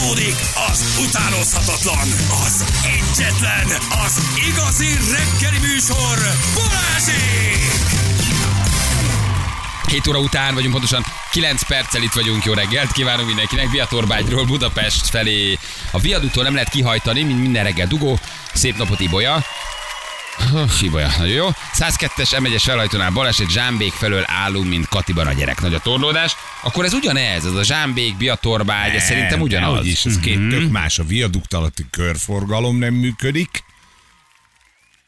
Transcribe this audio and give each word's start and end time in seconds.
Fújtatódik 0.00 0.36
az 0.70 1.04
utánozhatatlan, 1.08 2.08
az 2.44 2.64
egyetlen, 2.84 3.66
az 4.04 4.22
igazi 4.48 4.86
reggeli 4.86 5.58
műsor, 5.58 6.18
Balázsék! 6.54 7.70
7 9.86 10.06
óra 10.06 10.18
után 10.18 10.54
vagyunk, 10.54 10.72
pontosan 10.72 11.04
9 11.30 11.66
perccel 11.66 12.02
itt 12.02 12.12
vagyunk. 12.12 12.44
Jó 12.44 12.52
reggelt 12.52 12.92
kívánunk 12.92 13.26
mindenkinek. 13.26 13.70
Viatorbágyról 13.70 14.44
Budapest 14.44 15.06
felé. 15.06 15.58
A 15.90 15.98
viaduktól 15.98 16.42
nem 16.42 16.54
lehet 16.54 16.68
kihajtani, 16.68 17.22
mint 17.22 17.40
minden 17.40 17.64
reggel 17.64 17.86
dugó. 17.86 18.18
Szép 18.52 18.76
napot 18.76 19.00
Ibolya. 19.00 19.44
Sibolya, 20.78 21.08
nagyon 21.18 21.34
jó. 21.34 21.48
102-es 21.78 22.30
M1-es 22.38 22.62
felhajtónál 22.64 23.10
baleset, 23.10 23.50
Zsámbék 23.50 23.92
felől 23.92 24.24
állunk, 24.26 24.68
mint 24.68 24.88
Katiban 24.88 25.26
a 25.26 25.32
gyerek. 25.32 25.60
Nagy 25.60 25.74
a 25.74 25.78
torlódás. 25.78 26.36
Akkor 26.62 26.84
ez 26.84 26.92
ugyanez, 26.92 27.44
ez 27.44 27.54
a 27.54 27.62
Zsámbék, 27.62 28.16
Biatorbágy, 28.16 28.94
ez 28.94 29.04
szerintem 29.04 29.40
ugyanaz. 29.40 29.76
Hogy 29.76 29.86
is, 29.86 30.04
ez 30.04 30.18
két 30.18 30.48
tök 30.48 30.70
más. 30.70 30.98
A 30.98 31.04
viadukt 31.04 31.54
alatti 31.54 31.86
körforgalom 31.90 32.76
nem 32.78 32.94
működik, 32.94 33.64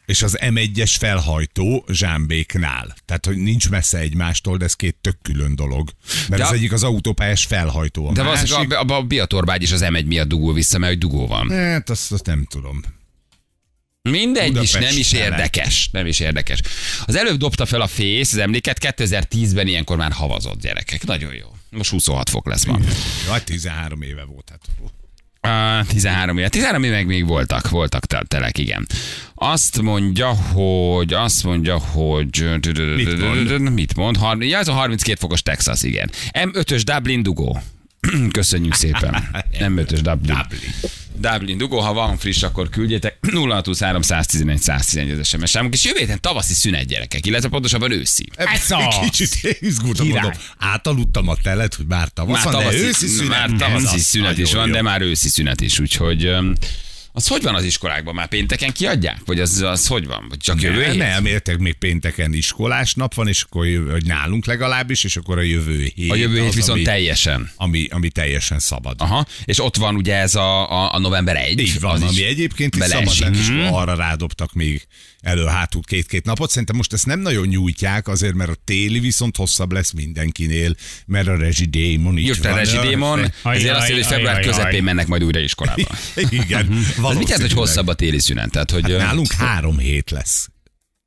és 0.07 0.23
az 0.23 0.39
M1-es 0.41 0.95
felhajtó 0.99 1.85
Zsámbéknál. 1.89 2.95
Tehát, 3.05 3.27
hogy 3.27 3.37
nincs 3.37 3.71
messze 3.71 3.99
egymástól, 3.99 4.57
de 4.57 4.65
ez 4.65 4.75
két 4.75 4.97
tök 5.01 5.17
külön 5.23 5.57
dolog. 5.57 5.91
Mert 6.29 6.43
De- 6.43 6.49
az 6.49 6.55
egyik 6.55 6.73
az 6.73 6.83
autópályás 6.83 7.45
felhajtó, 7.45 8.09
a 8.09 8.13
De 8.13 8.23
másik... 8.23 8.49
valószínűleg 8.49 8.91
a, 8.91 8.95
a, 8.95 8.97
a 8.97 9.03
Biatorbágy 9.03 9.63
is 9.63 9.73
az 9.73 9.85
M1 9.85 10.07
miatt 10.07 10.29
dugó 10.29 10.53
vissza, 10.53 10.79
mert 10.79 10.93
hogy 10.93 11.01
dugó 11.01 11.27
van. 11.27 11.51
Hát, 11.51 11.91
azt, 11.91 12.13
azt 12.13 12.27
nem 12.27 12.45
tudom. 12.45 12.81
Mindegy 14.11 14.45
is, 14.47 14.53
Budapest 14.53 14.79
nem 14.79 14.97
is 14.99 15.13
érdekes. 15.13 15.89
Nem 15.93 16.07
is 16.07 16.21
érdekes. 16.21 16.61
Az 17.07 17.17
előbb 17.17 17.37
dobta 17.39 17.67
fel 17.67 17.81
a 17.81 17.87
fész 17.87 18.33
az 18.33 18.39
emléket, 18.39 18.95
2010-ben 18.97 19.67
ilyenkor 19.67 19.97
már 19.97 20.13
havazott 20.13 20.61
gyerekek. 20.61 21.05
Nagyon 21.07 21.35
jó. 21.35 21.47
Most 21.71 21.91
26 21.91 22.29
fok 22.29 22.47
lesz 22.47 22.65
ma. 22.65 22.79
Jaj, 23.27 23.45
13 23.45 24.03
éve 24.03 24.25
volt. 24.25 24.51
Hát. 24.51 25.81
Uh, 25.81 25.87
13 25.87 26.39
éve. 26.39 26.49
13 26.49 26.85
évek 26.85 27.07
még 27.07 27.27
voltak, 27.27 27.69
voltak 27.69 28.07
tel- 28.07 28.27
telek, 28.29 28.59
igen. 28.59 28.87
Azt 29.35 29.83
mondja, 29.83 30.29
hogy, 30.29 31.13
azt 31.13 31.45
mondja, 31.45 31.79
hogy... 31.79 32.59
Mit 32.97 33.19
mond? 33.19 33.71
Mit 33.73 33.95
mond? 33.97 34.19
Ja, 34.39 34.59
ez 34.59 34.69
a 34.69 34.73
32 34.73 35.19
fokos 35.19 35.43
Texas, 35.43 35.83
igen. 35.83 36.11
M5-ös 36.33 36.83
Dublin 36.85 37.23
dugó. 37.23 37.63
Köszönjük 38.31 38.75
szépen. 38.75 39.29
M5-ös 39.53 40.01
Dublin. 40.03 40.37
Dublin. 40.37 40.73
Dublin 41.17 41.59
dugó, 41.59 41.79
ha 41.81 41.93
van 41.93 42.17
friss, 42.17 42.43
akkor 42.43 42.69
küldjétek 42.69 43.12
0623 43.33 44.03
111 44.03 44.61
111 44.61 45.19
az 45.19 45.27
SMS 45.29 45.51
számunk, 45.51 45.75
és 45.75 45.85
jövő 45.85 45.99
héten 45.99 46.21
tavaszi 46.21 46.55
szünet 46.55 46.87
gyerekek, 46.87 47.27
illetve 47.27 47.49
pontosabban 47.49 47.91
őszi. 47.93 48.27
Ez 48.35 48.71
az. 48.71 48.95
Kicsit 49.11 49.35
izgultam, 49.61 50.07
Király. 50.07 50.23
mondom. 50.23 50.41
Átaludtam 50.59 51.29
a 51.29 51.35
telet, 51.43 51.75
hogy 51.75 51.87
már 51.87 52.09
tavasz 52.09 52.45
Már 52.45 52.53
van, 52.53 52.53
de 52.53 52.59
tavaszi, 52.69 52.85
őszi 52.85 53.07
szünet. 53.07 53.29
már 53.29 53.51
tavaszi 53.59 53.99
szünet 53.99 54.39
is 54.39 54.53
van, 54.53 54.67
jó. 54.67 54.73
de 54.73 54.83
már 54.83 55.01
őszi 55.01 55.29
szünet 55.29 55.61
is, 55.61 55.79
úgyhogy 55.79 56.35
az 57.15 57.27
hogy 57.27 57.43
van 57.43 57.55
az 57.55 57.65
iskolákban? 57.65 58.15
Már 58.15 58.29
pénteken 58.29 58.73
kiadják? 58.73 59.19
Vagy 59.25 59.41
az, 59.41 59.61
az 59.61 59.87
hogy 59.87 60.07
van? 60.07 60.27
Vagy 60.29 60.39
csak 60.39 60.61
jövő 60.61 60.85
hét? 60.85 60.99
nem, 60.99 61.27
értek, 61.27 61.59
még 61.59 61.75
pénteken 61.75 62.33
iskolás 62.33 62.95
nap 62.95 63.15
van, 63.15 63.29
és 63.29 63.43
akkor 63.43 63.67
jövő, 63.67 63.91
hogy 63.91 64.05
nálunk 64.05 64.47
legalábbis, 64.47 65.05
és 65.05 65.17
akkor 65.17 65.39
a 65.39 65.43
jövő 65.43 65.91
hét. 65.95 66.11
A 66.11 66.15
jövő 66.15 66.39
hét 66.39 66.49
az, 66.49 66.55
viszont 66.55 66.77
ami, 66.77 66.83
teljesen. 66.83 67.51
ami, 67.57 67.87
ami 67.91 68.09
teljesen 68.11 68.59
szabad. 68.59 68.95
Aha, 68.99 69.27
és 69.45 69.61
ott 69.61 69.77
van 69.77 69.97
ugye 69.97 70.17
ez 70.17 70.35
a, 70.35 70.71
a, 70.71 70.95
a 70.95 70.99
november 70.99 71.37
1. 71.37 71.59
Így 71.59 71.81
van, 71.81 71.93
az 71.93 72.03
ami 72.03 72.25
egyébként 72.25 72.77
is 72.77 72.83
szabad 72.83 73.19
lenne, 73.19 73.39
és 73.39 73.49
akkor 73.49 73.81
arra 73.81 73.95
rádobtak 73.95 74.53
még 74.53 74.87
elő-hátul 75.23 75.83
két-két 75.83 76.25
napot. 76.25 76.51
Szerintem 76.51 76.77
most 76.77 76.93
ezt 76.93 77.07
nem 77.07 77.21
nagyon 77.21 77.47
nyújtják, 77.47 78.09
azért, 78.09 78.35
mert 78.35 78.51
a 78.51 78.57
téli 78.65 79.01
viszont 79.01 79.37
hosszabb 79.37 79.73
lesz 79.73 79.91
mindenkinél, 79.91 80.75
mert 81.07 81.29
a 81.29 81.37
rezsidémon 81.37 82.17
is 82.17 82.27
Jött 82.27 82.45
a 82.45 82.55
rezsidémon, 82.55 83.33
ezért 83.43 83.77
azt 83.77 83.91
hogy 83.91 84.07
február 84.07 84.41
közepén 84.41 84.83
mennek 84.83 85.07
majd 85.07 85.25
újra 85.25 85.39
iskolába. 85.39 85.83
Igen, 86.31 86.85
Ez 87.11 87.17
mit 87.17 87.29
jelent, 87.29 87.49
hogy 87.49 87.59
hosszabb 87.59 87.87
a 87.89 87.95
téli 87.95 88.19
szünet? 88.19 88.51
Tehát, 88.51 88.71
hogy 88.71 88.83
Hát 88.83 88.99
nálunk 88.99 89.33
három 89.33 89.79
hét 89.79 90.11
lesz. 90.11 90.49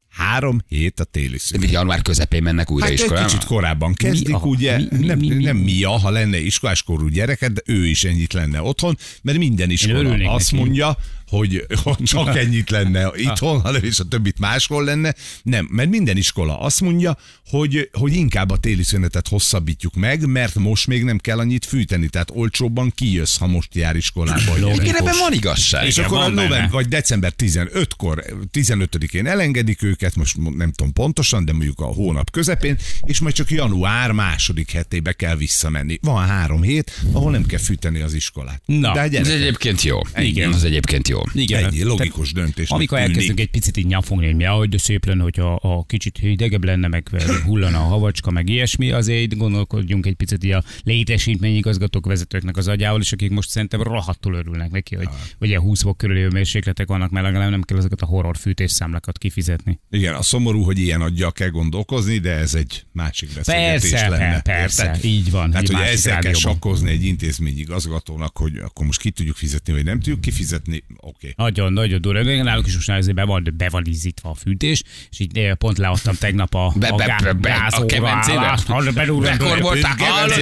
Három 0.10 0.60
hét 0.68 1.00
a 1.00 1.04
téli 1.04 1.38
szünet. 1.38 1.72
január 1.72 2.02
közepén 2.02 2.44
mennek 2.44 2.72
újra 2.72 2.86
Hát 2.86 2.94
iskolába? 2.94 3.26
kicsit 3.28 3.44
korábban 3.44 3.94
kezdik, 3.94 4.34
a- 4.36 4.38
ugye, 4.40 4.78
mi- 4.78 4.88
mi- 4.98 5.06
nem, 5.06 5.18
mi- 5.20 5.30
mi- 5.34 5.44
nem 5.44 5.58
Mia, 5.58 5.90
ha 5.90 6.10
lenne 6.10 6.38
iskoláskorú 6.40 7.08
gyereket, 7.08 7.54
de 7.54 7.62
ő 7.66 7.86
is 7.88 8.04
ennyit 8.04 8.34
lenne 8.34 8.62
otthon, 8.62 8.98
mert 9.22 9.38
minden 9.38 9.70
iskola 9.70 10.34
azt 10.34 10.52
neki. 10.52 10.64
mondja, 10.64 10.98
hogy, 11.36 11.66
hogy 11.84 12.04
csak 12.04 12.38
ennyit 12.44 12.70
lenne 12.70 13.12
itthon, 13.16 13.62
hanem 13.62 13.84
és 13.84 14.00
a 14.00 14.04
többit 14.04 14.40
máshol 14.40 14.84
lenne. 14.84 15.14
Nem, 15.44 15.68
mert 15.72 15.90
minden 15.90 16.18
iskola 16.18 16.60
azt 16.60 16.82
mondja, 16.82 17.18
hogy, 17.50 17.90
hogy 17.94 18.14
inkább 18.14 18.50
a 18.52 18.58
téli 18.58 18.84
szünetet 18.84 19.28
hosszabbítjuk 19.28 19.96
meg, 19.96 20.26
mert 20.26 20.56
most 20.56 20.88
még 20.88 21.04
nem 21.04 21.18
kell 21.18 21.40
annyit 21.40 21.66
fűteni, 21.66 22.08
tehát 22.08 22.32
olcsóbban 22.34 22.92
kijössz, 22.96 23.38
ha 23.38 23.48
most 23.48 23.76
jár 23.76 23.96
iskolába. 23.96 24.58
Igen, 24.58 24.96
ebben 24.96 25.18
van 25.20 25.34
igazság. 25.34 25.86
És 25.86 25.98
akkor 25.98 26.18
a 26.18 26.28
november, 26.28 26.70
vagy 26.70 26.88
december 26.88 27.34
15-kor, 27.38 28.24
15-én 28.54 29.28
elengedik 29.28 29.84
őket, 29.84 30.16
most 30.16 30.38
nem 30.56 30.72
tudom 30.72 30.94
pontosan, 30.94 31.46
de 31.46 31.52
mondjuk 31.52 31.80
a 31.80 31.86
hónap 31.86 32.32
közepén, 32.32 32.78
és 33.02 33.20
majd 33.20 33.36
csak 33.36 33.52
január 33.52 34.12
második 34.12 34.72
hetébe 34.72 35.14
kell 35.14 35.36
visszamenni. 35.36 36.00
Van 36.02 36.26
három 36.28 36.62
hét, 36.62 37.02
ahol 37.12 37.32
nem 37.32 37.46
kell 37.46 37.60
fűteni 37.60 38.02
az 38.02 38.14
iskolát. 38.14 38.62
Na, 38.66 38.94
de 38.94 39.20
Ez 39.20 39.28
egyébként 39.28 39.82
jó. 39.82 40.00
Igen. 40.16 40.54
Az 40.54 40.64
egyébként 40.64 41.08
jó. 41.08 41.20
Igen. 41.34 41.64
ennyi 41.64 41.84
logikus 41.84 42.32
döntés. 42.34 42.70
Amikor 42.70 42.98
elkezdünk 42.98 43.40
egy 43.40 43.50
picit 43.50 43.78
így 43.78 43.86
nyafogni, 43.86 44.26
hogy 44.26 44.36
mi, 44.36 44.46
ahogy 44.46 44.70
de 44.70 44.78
szép 44.78 45.06
lenne, 45.06 45.24
hogyha 45.24 45.54
a 45.54 45.84
kicsit 45.84 46.18
hidegebb 46.18 46.64
lenne, 46.64 46.88
meg 46.88 47.10
hullana 47.46 47.78
a 47.78 47.84
havacska, 47.84 48.32
meg 48.32 48.50
ilyesmi, 48.50 48.92
azért 48.92 49.38
gondolkodjunk 49.38 50.06
egy 50.06 50.16
picit 50.16 50.54
a 50.54 50.64
létesítményigazgatók 50.84 52.06
vezetőknek 52.06 52.58
az 52.58 52.68
agyával, 52.68 53.02
és 53.02 53.12
akik 53.12 53.30
most 53.30 53.50
szerintem 53.50 53.82
rohadtul 53.82 54.34
örülnek 54.34 54.72
neki, 54.72 54.96
hogy 54.96 55.08
ugye 55.40 55.60
20 55.60 55.82
fok 55.82 55.98
körüli 55.98 56.22
hőmérsékletek 56.22 56.88
vannak, 56.88 57.12
mert 57.12 57.26
legalább 57.26 57.50
nem 57.50 57.62
kell 57.62 57.78
ezeket 57.78 58.02
a 58.02 58.06
horror 58.06 58.38
fűtésszámlákat 58.38 59.18
kifizetni. 59.18 59.80
Igen, 59.90 60.14
a 60.14 60.22
szomorú, 60.22 60.64
hogy 60.64 60.80
ilyen 60.80 61.02
adja 61.02 61.32
kell 61.32 61.50
gondolkozni, 61.50 62.18
de 62.18 62.32
ez 62.32 62.54
egy 62.54 62.86
másik 62.92 63.30
beszélgetés 63.36 63.90
Persze, 63.90 64.10
lenne. 64.10 64.42
persze, 64.42 64.86
érted? 64.86 65.04
így 65.04 65.32
van, 65.32 65.50
Tehát, 65.52 65.68
hogy 65.68 65.88
ezzel 65.88 66.20
kell 66.20 66.34
sakkozni 66.34 66.90
egy 66.90 67.04
intézmény 67.04 67.60
igazgatónak, 67.60 68.38
hogy 68.38 68.58
akkor 68.58 68.86
most 68.86 69.00
ki 69.00 69.12
tudjuk 69.12 69.36
fizetni, 69.36 69.74
vagy 69.74 69.84
nem 69.84 70.00
tudjuk 70.00 70.22
kifizetni, 70.22 70.84
oké. 71.06 71.34
Nagyon, 71.36 71.74
nagyon 71.74 72.02
durva. 72.02 72.24
Még 72.24 72.42
Náluk 72.42 72.68
is 72.68 72.76
most 72.76 72.88
már 72.88 72.98
azért 72.98 73.16
be 73.16 73.24
van, 73.24 73.54
be 73.58 73.70
van 73.70 73.84
izzítva 73.86 74.30
a 74.30 74.34
fűtés, 74.34 74.84
és 75.12 75.20
így 75.20 75.38
eh, 75.38 75.54
pont 75.54 75.78
leadtam 75.78 76.16
tegnap 76.16 76.54
a, 76.54 76.74
Be- 76.76 76.88
a, 76.88 76.96
be- 76.96 77.16
be- 77.24 77.34
be- 77.34 77.68
a 77.70 77.86
kemencébe? 77.86 78.58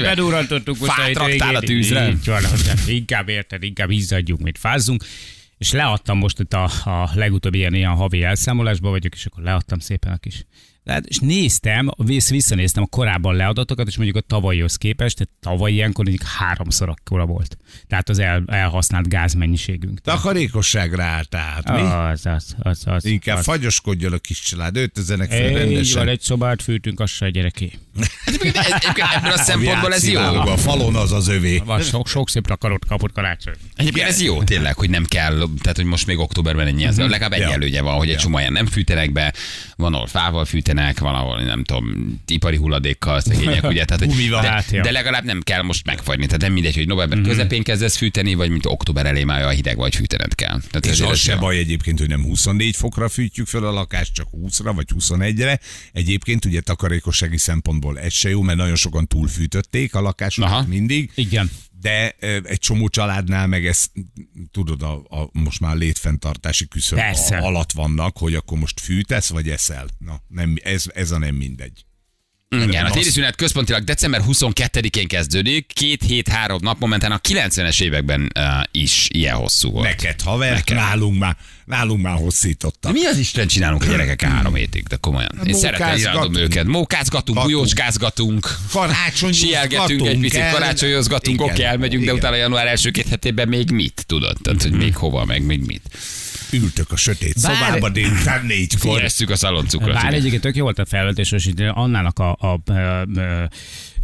bedurrantottuk. 0.02 0.76
Fát 0.76 1.14
raktál 1.14 1.56
a 1.56 1.60
tűzre? 1.60 2.10
Így 2.10 2.26
van, 2.26 2.44
inkább 2.88 3.30
érted, 3.30 3.64
inkább 3.64 3.90
izzadjunk, 3.90 4.42
mint 4.42 4.58
fázzunk. 4.58 5.04
És 5.58 5.72
leadtam 5.72 6.18
most 6.18 6.40
itt 6.40 6.54
a, 6.54 6.64
a 6.84 7.10
legutóbbi 7.14 7.58
ilyen, 7.58 7.74
ilyen 7.74 7.92
havi 7.92 8.24
elszámolásba 8.24 8.90
vagyok, 8.90 9.14
és 9.16 9.26
akkor 9.26 9.44
leadtam 9.44 9.80
szépen 9.80 10.12
a 10.12 10.18
kis 10.18 10.46
Hát, 10.86 11.06
és 11.06 11.18
néztem, 11.20 11.90
vissza- 11.98 12.32
visszanéztem 12.34 12.84
a 12.84 12.88
korábban 12.88 13.36
leadatokat, 13.36 13.88
és 13.88 13.96
mondjuk 13.96 14.18
a 14.18 14.22
tavalyihoz 14.28 14.76
képest, 14.76 15.16
tehát 15.18 15.34
tavaly 15.40 15.72
ilyenkor 15.72 16.06
mondjuk 16.06 16.28
háromszor 16.30 16.90
akkora 16.90 17.26
volt. 17.26 17.58
Tehát 17.88 18.10
az 18.10 18.20
el, 18.20 18.44
elhasznált 18.48 19.08
gázmennyiségünk. 19.10 20.00
Takarékosságra 20.02 21.04
állt 21.04 21.36
át, 21.36 21.72
mi? 21.72 21.82
Az, 21.82 22.26
az, 22.26 22.56
az, 22.60 22.82
az. 22.86 23.06
Inkább 23.06 23.38
az. 23.38 23.44
fagyoskodjon 23.44 24.14
a 24.14 24.18
kis 24.18 24.42
család, 24.42 24.78
öltözzenek 24.78 25.30
fel 25.30 25.46
Így 25.46 25.52
van, 25.52 25.62
rendesen. 25.62 26.08
egy 26.08 26.22
szobát 26.22 26.62
fűtünk, 26.62 27.00
az 27.00 27.10
se 27.10 27.30
gyereké. 27.30 27.72
Hát 28.54 29.16
ebből 29.16 29.32
a 29.32 29.38
szempontból 29.38 29.94
ez 29.94 30.08
jó. 30.08 30.20
A 30.22 30.58
falon 30.58 30.96
az 30.96 31.12
az 31.12 31.28
övé. 31.28 31.62
Van 31.66 31.82
sok, 31.82 32.08
sok 32.08 32.30
szép 32.30 32.48
takarot 32.48 32.86
kapott 32.86 33.12
karácsony. 33.12 33.54
Egyébként 33.76 34.08
ez 34.08 34.22
jó 34.22 34.44
tényleg, 34.44 34.76
hogy 34.76 34.90
nem 34.90 35.06
kell, 35.06 35.48
tehát 35.62 35.76
hogy 35.76 35.86
most 35.86 36.08
még 36.08 36.18
októberben 36.18 36.68
ennyi, 36.68 36.84
ez 36.86 36.98
legalább 36.98 37.34
egy 37.34 37.42
előnye 37.42 37.82
van, 37.82 37.98
hogy 37.98 38.10
egy 38.10 38.18
csomó 38.18 38.40
nem 38.50 38.66
fűtenek 38.66 39.12
be, 39.12 39.34
van 39.76 39.94
ahol 39.94 40.08
fával 40.08 40.46
fűtenek, 40.46 40.72
van 41.00 41.16
ahol 41.16 41.42
nem 41.42 41.64
tudom, 41.64 42.22
ipari 42.28 42.58
hulladékkal 42.58 43.20
szegények, 43.20 43.64
ugye, 43.64 43.86
tehát, 43.86 44.04
hogy, 44.04 44.12
Gumival, 44.12 44.42
de, 44.42 44.48
hát, 44.48 44.72
de, 44.82 44.92
legalább 44.92 45.24
nem 45.24 45.42
kell 45.42 45.62
most 45.62 45.86
megfagyni, 45.86 46.26
tehát 46.26 46.42
nem 46.42 46.54
mindegy, 46.54 46.76
hogy 46.76 46.88
november 46.88 47.22
közepén 47.22 47.64
kezdesz 47.64 47.98
fűteni, 47.98 48.34
vagy 48.34 48.50
mint 48.50 48.66
október 48.66 49.06
elé 49.06 49.24
már 49.24 49.42
a 49.42 49.50
hideg 49.50 49.78
vagy 49.78 49.96
fűtened 49.96 50.36
kell. 50.36 50.60
Tehát 50.70 50.86
És 50.86 51.02
az 51.02 51.20
se 51.20 51.36
baj 51.36 51.58
egyébként, 51.58 52.00
hogy 52.00 52.08
nem 52.08 52.24
24 52.24 52.76
fokra 52.76 53.10
fűtjük 53.10 53.48
fel 53.48 53.64
a 53.64 53.72
lakást, 53.72 54.14
csak 54.14 54.28
20-ra 54.32 54.72
vagy 54.76 54.88
21-re. 55.00 55.60
Egyébként 55.92 56.46
ugye 56.46 56.62
takarékossági 56.62 57.38
szempontból 57.38 58.00
ez 58.00 58.14
se 58.14 58.30
jó, 58.30 58.42
mert 58.42 58.58
nagyon 58.58 58.76
sokan 58.76 59.08
túlfűtötték 59.08 59.96
a 59.96 60.02
lakásokat 60.02 60.68
mindig. 60.68 61.12
Igen. 61.16 61.52
De 61.82 62.16
egy 62.44 62.60
csomó 62.60 62.88
családnál 62.88 63.48
meg 63.48 63.66
ez, 63.66 63.86
tudod, 64.54 64.82
a, 64.82 64.94
a, 64.94 65.30
most 65.32 65.60
már 65.60 65.76
létfenntartási 65.76 66.68
küszöb 66.68 66.98
Persze. 66.98 67.38
alatt 67.38 67.72
vannak, 67.72 68.18
hogy 68.18 68.36
akkor 68.36 68.58
most 68.58 68.80
fűtesz, 68.80 69.30
vagy 69.30 69.50
eszel. 69.50 69.88
Na, 69.98 70.22
nem, 70.28 70.56
ez, 70.64 70.86
ez 70.94 71.12
a 71.12 71.18
nem 71.18 71.36
mindegy. 71.36 71.86
Igen, 72.62 72.84
a 72.84 72.86
Azt- 72.86 72.94
téli 72.94 73.10
szünet 73.10 73.36
központilag 73.36 73.84
december 73.84 74.22
22-én 74.28 75.08
kezdődik, 75.08 75.72
két 75.74 76.04
hét, 76.04 76.28
három 76.28 76.60
nap, 76.62 76.80
momentán 76.80 77.12
a 77.12 77.18
90-es 77.30 77.82
években 77.82 78.32
uh, 78.40 78.44
is 78.72 79.08
ilyen 79.12 79.36
hosszú 79.36 79.72
volt. 79.72 79.88
Neked 79.88 80.22
haver, 80.22 80.54
Nekem. 80.54 80.78
nálunk 80.78 81.20
már, 81.20 81.36
nálunk 81.66 82.02
már 82.02 82.18
hosszítottak. 82.18 82.92
De 82.94 83.00
mi 83.00 83.06
az 83.06 83.18
Isten 83.18 83.48
csinálunk 83.48 83.84
a 83.84 83.86
gyerekek 83.86 84.22
három 84.22 84.56
hétig, 84.56 84.88
de 84.88 84.96
komolyan. 84.96 85.30
Én 85.32 85.38
Mókázgatunk. 85.38 85.80
szeretem 85.80 85.98
irányadom 85.98 86.36
őket. 86.36 86.66
Mókázgatunk, 86.66 87.38
Gatunk. 87.38 87.54
bujócskázgatunk, 87.56 88.48
sielgetünk 89.32 90.08
egy 90.08 90.20
picit, 90.20 90.40
el. 90.40 90.52
karácsonyozgatunk, 90.54 91.42
oké, 91.42 91.64
elmegyünk, 91.64 92.04
de 92.04 92.12
igen. 92.12 92.16
utána 92.16 92.36
január 92.36 92.68
első 92.68 92.92
két 92.92 93.08
hetében 93.08 93.48
még 93.48 93.72
mit, 93.72 94.04
tudod? 94.08 94.38
Tehát, 94.42 94.62
hogy 94.62 94.72
még 94.72 94.96
hova, 94.96 95.26
meg 95.26 95.42
még 95.46 95.66
mit. 95.66 95.82
Ültök 96.52 96.92
a 96.92 96.96
sötét 96.96 97.42
Bár- 97.42 97.56
szobába 97.56 97.90
délután 97.90 98.46
négykor. 98.46 98.98
Érezzük 98.98 99.30
a 99.30 99.36
szaloncukrot. 99.36 99.94
Bár 99.94 100.04
igen. 100.04 100.14
egyébként 100.14 100.42
tök 100.42 100.56
jó 100.56 100.64
volt 100.64 100.80
a 100.80 100.86
felvetés, 100.86 101.32
és 101.32 101.46
itt 101.46 101.60
Annának 101.60 102.20
a, 102.20 102.38
a, 102.40 102.72
a, 102.72 102.72
a 102.72 103.50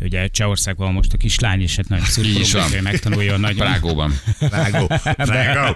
ugye 0.02 0.28
Csehországban 0.28 0.94
most 0.94 1.14
a 1.14 1.18
kislány 1.18 1.62
is, 1.62 1.76
hát 1.76 1.90
nagyon 1.90 2.06
szurkolunk, 2.06 2.72
hogy 2.72 2.82
megtanuljon 2.82 3.40
nagyon. 3.40 3.58
Prágóban. 3.58 4.14
Rágó, 4.40 4.88
rágó. 5.16 5.76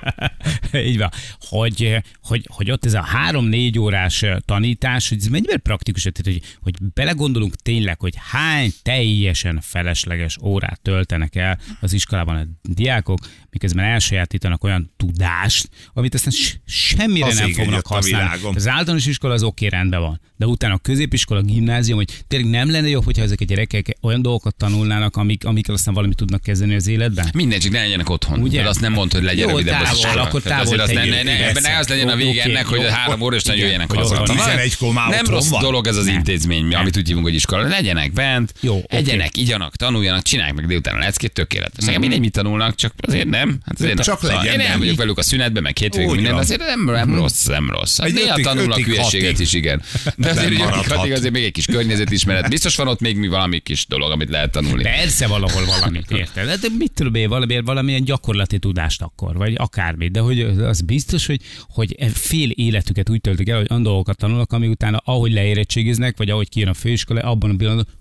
Így 0.89 0.97
van. 0.97 1.09
Hogy, 1.39 2.03
hogy, 2.21 2.47
hogy 2.51 2.71
ott 2.71 2.85
ez 2.85 2.93
a 2.93 3.01
három-négy 3.01 3.79
órás 3.79 4.25
tanítás, 4.45 5.09
hogy 5.09 5.17
ez 5.17 5.27
mennyivel 5.27 5.57
praktikus, 5.57 6.01
tehát, 6.01 6.21
hogy, 6.23 6.41
hogy 6.61 6.91
belegondolunk 6.93 7.55
tényleg, 7.55 7.99
hogy 7.99 8.13
hány 8.31 8.71
teljesen 8.81 9.59
felesleges 9.61 10.37
órát 10.41 10.81
töltenek 10.81 11.35
el 11.35 11.59
az 11.81 11.93
iskolában 11.93 12.35
a 12.35 12.45
diákok, 12.61 13.19
miközben 13.49 13.85
elsajátítanak 13.85 14.63
olyan 14.63 14.91
tudást, 14.97 15.69
amit 15.93 16.13
aztán 16.13 16.33
semmire 16.65 17.25
Az 17.25 17.37
nem 17.37 17.53
fognak 17.53 17.85
a 17.85 17.93
használni. 17.93 18.41
Az 18.55 18.67
általános 18.67 19.05
iskola 19.05 19.33
az 19.33 19.43
oké, 19.43 19.67
rendben 19.67 19.99
van. 19.99 20.21
De 20.35 20.45
utána 20.45 20.73
a 20.73 20.77
középiskola, 20.77 21.39
a 21.39 21.43
gimnázium, 21.43 21.97
hogy 21.97 22.23
tényleg 22.27 22.49
nem 22.49 22.71
lenne 22.71 22.87
jobb, 22.87 23.03
hogyha 23.03 23.23
ezek 23.23 23.41
a 23.41 23.45
gyerekek 23.45 23.97
olyan 24.01 24.12
dolgokat 24.21 24.55
tanulnának, 24.55 25.15
amik, 25.15 25.45
amikkel 25.45 25.73
aztán 25.73 25.93
valamit 25.93 26.17
tudnak 26.17 26.41
kezdeni 26.41 26.75
az 26.75 26.87
életben? 26.87 27.29
Minden, 27.33 27.59
csak 27.59 27.71
ne 27.71 27.79
legyenek 27.81 28.09
otthon. 28.09 28.39
Ugye? 28.39 28.61
De 28.61 28.69
azt 28.69 28.81
nem 28.81 28.93
mondta, 28.93 29.17
hogy 29.17 29.25
legyen 29.25 29.47
Jó, 29.49 29.55
rövidebb 29.57 29.81
az 29.81 29.99
távol, 29.99 30.21
akkor 30.21 30.41
távol 30.41 30.61
azért 30.61 30.81
azt 30.81 30.93
ne, 30.93 31.05
ne, 31.05 31.23
ne, 31.23 31.47
ebben 31.47 31.61
ne 31.61 31.77
az 31.77 31.87
legyen 31.87 32.09
a 32.09 32.15
vége 32.15 32.43
ennek, 32.43 32.65
hogy 32.65 32.85
három 32.89 33.21
óra, 33.21 33.35
és 33.35 33.43
igen, 33.43 33.57
jöjjenek 33.57 33.91
haza. 33.91 34.23
Nem- 34.25 34.37
11-kor 34.37 34.93
már 34.93 35.09
Nem 35.09 35.19
otthon 35.19 35.33
rossz 35.35 35.49
dolog 35.61 35.87
ez 35.87 35.95
az 35.95 36.05
Nem. 36.05 36.13
intézmény, 36.15 36.65
Nem. 36.65 36.79
amit 36.79 36.97
úgy 36.97 37.07
hívunk, 37.07 37.25
hogy 37.25 37.35
iskola. 37.35 37.67
Legyenek 37.67 38.11
bent, 38.13 38.53
egyenek, 38.87 39.37
igyanak, 39.37 39.75
tanuljanak, 39.75 40.21
csinálják 40.21 40.55
meg 40.55 40.67
délután 40.67 40.95
a 40.95 40.99
leckét, 40.99 41.33
tökéletes. 41.33 41.85
Nekem 41.85 42.01
mindegy, 42.01 42.19
mit 42.19 42.31
tanulnak, 42.31 42.75
csak 42.75 42.93
azért 43.07 43.27
nem. 43.27 43.57
Hát 43.65 43.79
azért 43.79 44.03
Csak 44.03 44.21
nem. 44.21 44.35
legyen 44.35 44.53
Én 44.53 44.59
el 44.59 44.67
benne. 44.67 44.77
vagyok 44.77 44.97
velük 44.97 45.17
a 45.17 45.23
szünetben, 45.23 45.63
meg 45.63 45.77
hétvégén 45.77 46.15
minden, 46.15 46.33
azért 46.35 46.61
nem, 46.65 46.83
nem 46.83 47.15
rossz, 47.15 47.45
nem 47.45 47.69
rossz. 47.69 47.99
Hát 47.99 48.11
Néha 48.11 48.35
tanulnak 48.41 48.79
hülyeséget 48.79 49.39
is, 49.39 49.53
igen. 49.53 49.81
De 50.15 50.29
azért, 50.29 50.61
hogy 50.95 51.11
azért 51.11 51.33
még 51.33 51.43
egy 51.43 51.51
kis 51.51 51.65
környezetismeret. 51.65 52.49
Biztos 52.49 52.75
van 52.75 52.87
ott 52.87 52.99
még 52.99 53.17
mi 53.17 53.27
valami 53.27 53.59
kis 53.59 53.85
dolog, 53.87 54.02
amit 54.11 54.29
lehet 54.29 54.51
tanulni. 54.51 54.83
Persze 54.83 55.27
valahol 55.27 55.65
valamit 55.65 56.11
érted. 56.11 56.59
De 56.59 56.67
mit 56.77 56.91
tudom 56.93 57.15
én, 57.15 57.29
valami, 57.29 57.61
valamilyen 57.61 58.03
gyakorlati 58.03 58.59
tudást 58.59 59.01
akkor, 59.01 59.35
vagy 59.37 59.53
akármit. 59.57 60.11
De 60.11 60.19
hogy 60.19 60.41
az 60.41 60.81
biztos, 60.81 61.25
hogy, 61.25 61.41
hogy 61.69 61.95
e 61.99 62.09
fél 62.09 62.49
életüket 62.49 63.09
úgy 63.09 63.21
töltik 63.21 63.49
el, 63.49 63.57
hogy 63.57 63.67
olyan 63.69 63.83
dolgokat 63.83 64.17
tanulnak, 64.17 64.51
ami 64.53 64.67
utána, 64.67 65.01
ahogy 65.05 65.31
leérettségiznek, 65.33 66.17
vagy 66.17 66.29
ahogy 66.29 66.49
kijön 66.49 66.67
a 66.69 66.73
főiskola, 66.73 67.21
abban 67.21 67.49
a 67.49 67.55
pillanatban, 67.55 67.93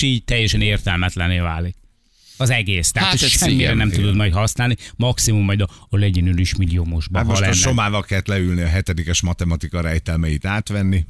így 0.00 0.24
teljesen 0.24 0.60
értelmetlené 0.60 1.38
válik. 1.38 1.74
Az 2.36 2.50
egész. 2.50 2.90
Tehát 2.90 3.08
Hát 3.08 3.20
hát 3.20 3.28
semmire 3.30 3.56
igen, 3.62 3.76
nem 3.76 3.86
igen. 3.88 4.00
tudod 4.00 4.16
majd 4.16 4.32
használni, 4.32 4.76
maximum 4.96 5.44
majd 5.44 5.60
a, 5.60 5.68
a 5.88 5.96
legyen 5.96 6.26
ül 6.26 6.38
is 6.38 6.54
milliómosban, 6.54 7.20
Hát 7.20 7.30
most 7.30 7.40
a 7.40 7.44
lenne. 7.44 7.56
somával 7.56 8.02
kellett 8.02 8.26
leülni 8.26 8.60
a 8.62 8.66
hetedikes 8.66 9.20
matematika 9.22 9.80
rejtelmeit 9.80 10.44
átvenni. 10.46 11.04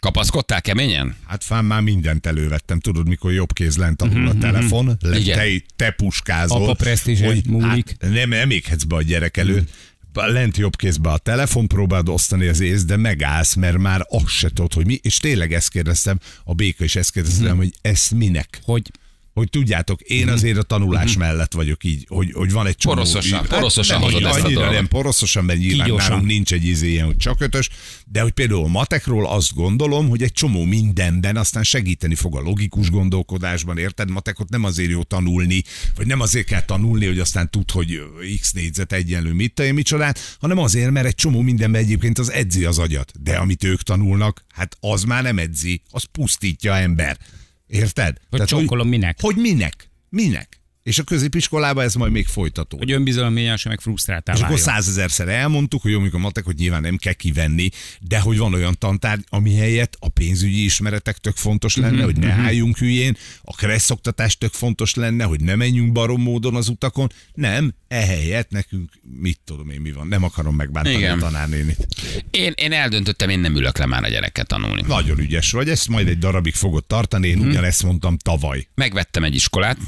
Kapaszkodtál 0.00 0.60
keményen? 0.60 1.16
Hát 1.26 1.44
fán 1.44 1.64
már 1.64 1.80
mindent 1.80 2.26
elővettem, 2.26 2.80
tudod, 2.80 3.08
mikor 3.08 3.32
jobb 3.32 3.52
kéz 3.52 3.76
lent 3.76 4.02
alul 4.02 4.28
a 4.28 4.34
telefon, 4.38 4.96
le, 5.00 5.18
Igen. 5.18 5.38
te, 5.38 5.64
te 5.76 5.90
puskázol. 5.90 6.62
Apa 6.62 6.74
presztízse 6.74 7.34
múlik. 7.46 7.96
Hát 8.00 8.10
nem, 8.10 8.28
nem 8.28 8.50
éghetsz 8.50 8.82
be 8.82 8.96
a 8.96 9.02
gyerek 9.02 9.36
előtt. 9.36 9.70
Lent 10.12 10.56
jobb 10.56 10.76
kézbe 10.76 11.10
a 11.10 11.18
telefon, 11.18 11.66
próbáld 11.66 12.08
osztani 12.08 12.46
az 12.46 12.60
ész, 12.60 12.84
de 12.84 12.96
megállsz, 12.96 13.54
mert 13.54 13.78
már 13.78 14.06
azt 14.08 14.28
se 14.28 14.48
tudod, 14.48 14.72
hogy 14.72 14.86
mi. 14.86 14.98
És 15.02 15.16
tényleg 15.16 15.52
ezt 15.52 15.70
kérdeztem, 15.70 16.18
a 16.44 16.54
béka 16.54 16.84
is 16.84 16.96
ezt 16.96 17.12
kérdeztem, 17.12 17.56
hogy 17.56 17.72
ezt 17.80 18.10
minek? 18.10 18.60
Hogy 18.64 18.90
Hogy 19.38 19.50
tudjátok, 19.50 20.00
én 20.00 20.28
azért 20.28 20.58
a 20.58 20.62
tanulás 20.62 21.16
mellett 21.16 21.52
vagyok 21.52 21.84
így, 21.84 22.04
hogy, 22.08 22.32
hogy 22.32 22.52
van 22.52 22.66
egy 22.66 22.76
csomó... 22.76 22.94
Poroszosan, 22.94 23.38
Hát 23.38 23.48
poroszosan 23.48 24.00
nem, 24.00 24.10
hozod 24.10 24.24
ezt 24.24 24.44
a 24.44 24.50
dolgot. 24.50 24.72
nem 24.72 24.88
poroszosan, 24.88 25.44
mert 25.44 25.58
nyilván 25.58 25.86
Kígyósan. 25.86 26.08
nálunk 26.10 26.26
nincs 26.26 26.52
egy 26.52 26.64
izé 26.64 26.90
ilyen, 26.90 27.06
hogy 27.06 27.16
csak 27.16 27.40
ötös, 27.40 27.68
de 28.06 28.20
hogy 28.20 28.32
például 28.32 28.64
a 28.64 28.68
matekról 28.68 29.26
azt 29.26 29.54
gondolom, 29.54 30.08
hogy 30.08 30.22
egy 30.22 30.32
csomó 30.32 30.64
mindenben 30.64 31.36
aztán 31.36 31.62
segíteni 31.62 32.14
fog 32.14 32.36
a 32.36 32.40
logikus 32.40 32.90
gondolkodásban, 32.90 33.78
érted? 33.78 34.10
Matekot 34.10 34.48
nem 34.48 34.64
azért 34.64 34.90
jó 34.90 35.02
tanulni, 35.02 35.62
vagy 35.96 36.06
nem 36.06 36.20
azért 36.20 36.46
kell 36.46 36.62
tanulni, 36.62 37.06
hogy 37.06 37.18
aztán 37.18 37.50
tud, 37.50 37.70
hogy 37.70 38.02
x 38.40 38.52
négyzet 38.52 38.92
egyenlő 38.92 39.32
mit 39.32 39.60
én 39.60 39.74
micsodát, 39.74 40.36
hanem 40.40 40.58
azért, 40.58 40.90
mert 40.90 41.06
egy 41.06 41.14
csomó 41.14 41.40
mindenben 41.40 41.80
egyébként 41.80 42.18
az 42.18 42.32
edzi 42.32 42.64
az 42.64 42.78
agyat. 42.78 43.12
De 43.22 43.36
amit 43.36 43.64
ők 43.64 43.82
tanulnak, 43.82 44.44
hát 44.54 44.76
az 44.80 45.02
már 45.02 45.22
nem 45.22 45.38
edzi, 45.38 45.82
az 45.90 46.04
pusztítja 46.04 46.76
ember. 46.76 47.18
Érted? 47.68 48.16
Hogy 48.30 48.42
csókolom 48.42 48.88
minek? 48.88 49.16
Hogy 49.20 49.36
minek? 49.36 49.90
Minek? 50.08 50.57
És 50.88 50.98
a 50.98 51.02
középiskolában 51.02 51.84
ez 51.84 51.94
majd 51.94 52.12
még 52.12 52.26
folytatódik. 52.26 52.86
hogy 52.86 52.94
önbizalom 52.94 53.32
ményesen 53.32 53.70
meg 53.70 53.80
frusztráltál 53.80 54.36
És 54.36 54.42
akkor 54.42 54.58
százezerszer 54.58 55.28
elmondtuk, 55.28 55.82
hogy 55.82 55.90
jó, 55.90 56.00
mikor 56.00 56.20
matek, 56.20 56.44
hogy 56.44 56.54
nyilván 56.56 56.80
nem 56.80 56.96
kell 56.96 57.12
kivenni, 57.12 57.68
de 58.00 58.20
hogy 58.20 58.38
van 58.38 58.54
olyan 58.54 58.76
tantárgy, 58.78 59.24
ami 59.28 59.54
helyett 59.54 59.96
a 59.98 60.08
pénzügyi 60.08 60.64
ismeretek 60.64 61.16
tök 61.16 61.36
fontos 61.36 61.76
lenne, 61.76 62.02
hogy 62.02 62.16
ne 62.18 62.32
álljunk 62.32 62.78
hülyén, 62.78 63.16
a 63.42 63.54
kressz 63.54 63.90
oktatás 63.90 64.38
tök 64.38 64.52
fontos 64.52 64.94
lenne, 64.94 65.24
hogy 65.24 65.40
ne 65.40 65.54
menjünk 65.54 65.92
barom 65.92 66.22
módon 66.22 66.54
az 66.54 66.68
utakon. 66.68 67.12
Nem, 67.34 67.74
ehelyett 67.88 68.50
nekünk 68.50 68.90
mit 69.20 69.40
tudom 69.44 69.70
én 69.70 69.80
mi 69.80 69.92
van. 69.92 70.06
Nem 70.06 70.22
akarom 70.22 70.54
megbántani 70.54 70.96
Igen. 70.96 71.18
a 71.18 71.20
tanárnénit. 71.20 71.86
Én, 72.30 72.52
én 72.56 72.72
eldöntöttem, 72.72 73.28
én 73.28 73.38
nem 73.38 73.56
ülök 73.56 73.78
le 73.78 73.86
már 73.86 74.04
a 74.04 74.08
gyerekkel 74.08 74.44
tanulni. 74.44 74.82
Nagyon 74.86 75.18
ügyes 75.18 75.50
vagy, 75.50 75.68
ezt 75.68 75.88
majd 75.88 76.08
egy 76.08 76.18
darabig 76.18 76.54
fogod 76.54 76.84
tartani, 76.84 77.28
én 77.28 77.38
ugyanezt 77.38 77.82
mondtam 77.82 78.16
tavaly. 78.16 78.68
Megvettem 78.74 79.24
egy 79.24 79.34
iskolát, 79.34 79.78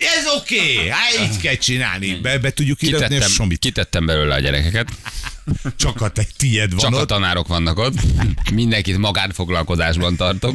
Ez 0.00 0.26
oké, 0.36 0.74
okay. 0.74 0.88
hát 0.88 1.20
így 1.22 1.40
kell 1.40 1.54
csinálni. 1.54 2.14
Be, 2.14 2.38
be 2.38 2.50
tudjuk 2.50 2.82
iratni 2.82 3.04
a 3.04 3.08
kitettem, 3.08 3.30
somit. 3.30 3.58
kitettem 3.58 4.06
belőle 4.06 4.34
a 4.34 4.38
gyerekeket, 4.38 4.88
Csak 5.76 6.00
a 6.00 6.08
te 6.08 6.22
tied 6.36 6.70
van 6.70 6.78
csak 6.78 6.94
a 6.94 7.00
ott. 7.00 7.08
tanárok 7.08 7.48
vannak 7.48 7.78
ott, 7.78 7.94
mindenkit 8.52 8.98
magánfoglalkozásban 8.98 10.16
tartok. 10.16 10.54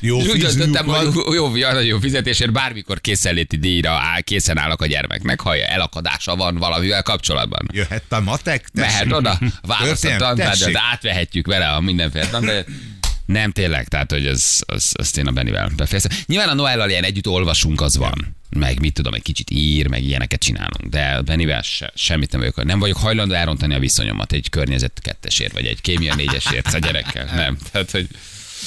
Jó 0.00 0.20
úgy 0.20 0.40
döntöttem, 0.40 0.86
hogy 0.86 1.14
jó, 1.34 1.56
jó, 1.56 1.80
jó 1.80 1.98
fizetésért 1.98 2.52
bármikor 2.52 3.00
készenléti 3.00 3.56
díjra 3.56 3.90
áll, 3.90 4.20
készen 4.20 4.58
állok 4.58 4.82
a 4.82 4.86
gyermeknek, 4.86 5.40
ha 5.40 5.56
elakadása 5.56 6.36
van 6.36 6.56
valamivel 6.56 7.02
kapcsolatban. 7.02 7.68
Jöhet 7.72 8.12
a 8.12 8.20
matek? 8.20 8.68
Tessék. 8.68 8.90
Mehet 8.90 9.12
oda, 9.12 9.38
választ 9.62 10.04
a 10.04 10.16
tantárgyat, 10.16 10.76
átvehetjük 10.92 11.46
vele 11.46 11.68
a 11.68 11.80
mindenféle 11.80 12.26
tantárgyat. 12.26 12.66
Nem 13.32 13.52
tényleg, 13.52 13.88
tehát 13.88 14.10
hogy 14.10 14.26
ez, 14.26 14.60
az, 14.66 14.92
azt 14.96 15.18
én 15.18 15.26
a 15.26 15.30
Benivel 15.30 15.70
befejeztem. 15.76 16.18
Nyilván 16.26 16.48
a 16.48 16.54
Noellal 16.54 16.90
ilyen 16.90 17.04
együtt 17.04 17.28
olvasunk, 17.28 17.80
az 17.80 17.96
van. 17.96 18.36
Meg 18.56 18.80
mit 18.80 18.92
tudom, 18.94 19.14
egy 19.14 19.22
kicsit 19.22 19.50
ír, 19.50 19.86
meg 19.86 20.02
ilyeneket 20.02 20.40
csinálunk. 20.40 20.90
De 20.90 21.20
Benivel 21.20 21.62
se, 21.62 21.92
semmit 21.94 22.30
nem 22.30 22.40
vagyok. 22.40 22.64
Nem 22.64 22.78
vagyok 22.78 22.96
hajlandó 22.96 23.34
elrontani 23.34 23.74
a 23.74 23.78
viszonyomat 23.78 24.32
egy 24.32 24.48
környezet 24.48 24.98
kettesért, 25.02 25.52
vagy 25.52 25.66
egy 25.66 25.80
kémia 25.80 26.14
négyesért 26.14 26.74
a 26.74 26.78
gyerekkel. 26.78 27.24
Nem. 27.34 27.56
Tehát, 27.72 27.90
hogy 27.90 28.08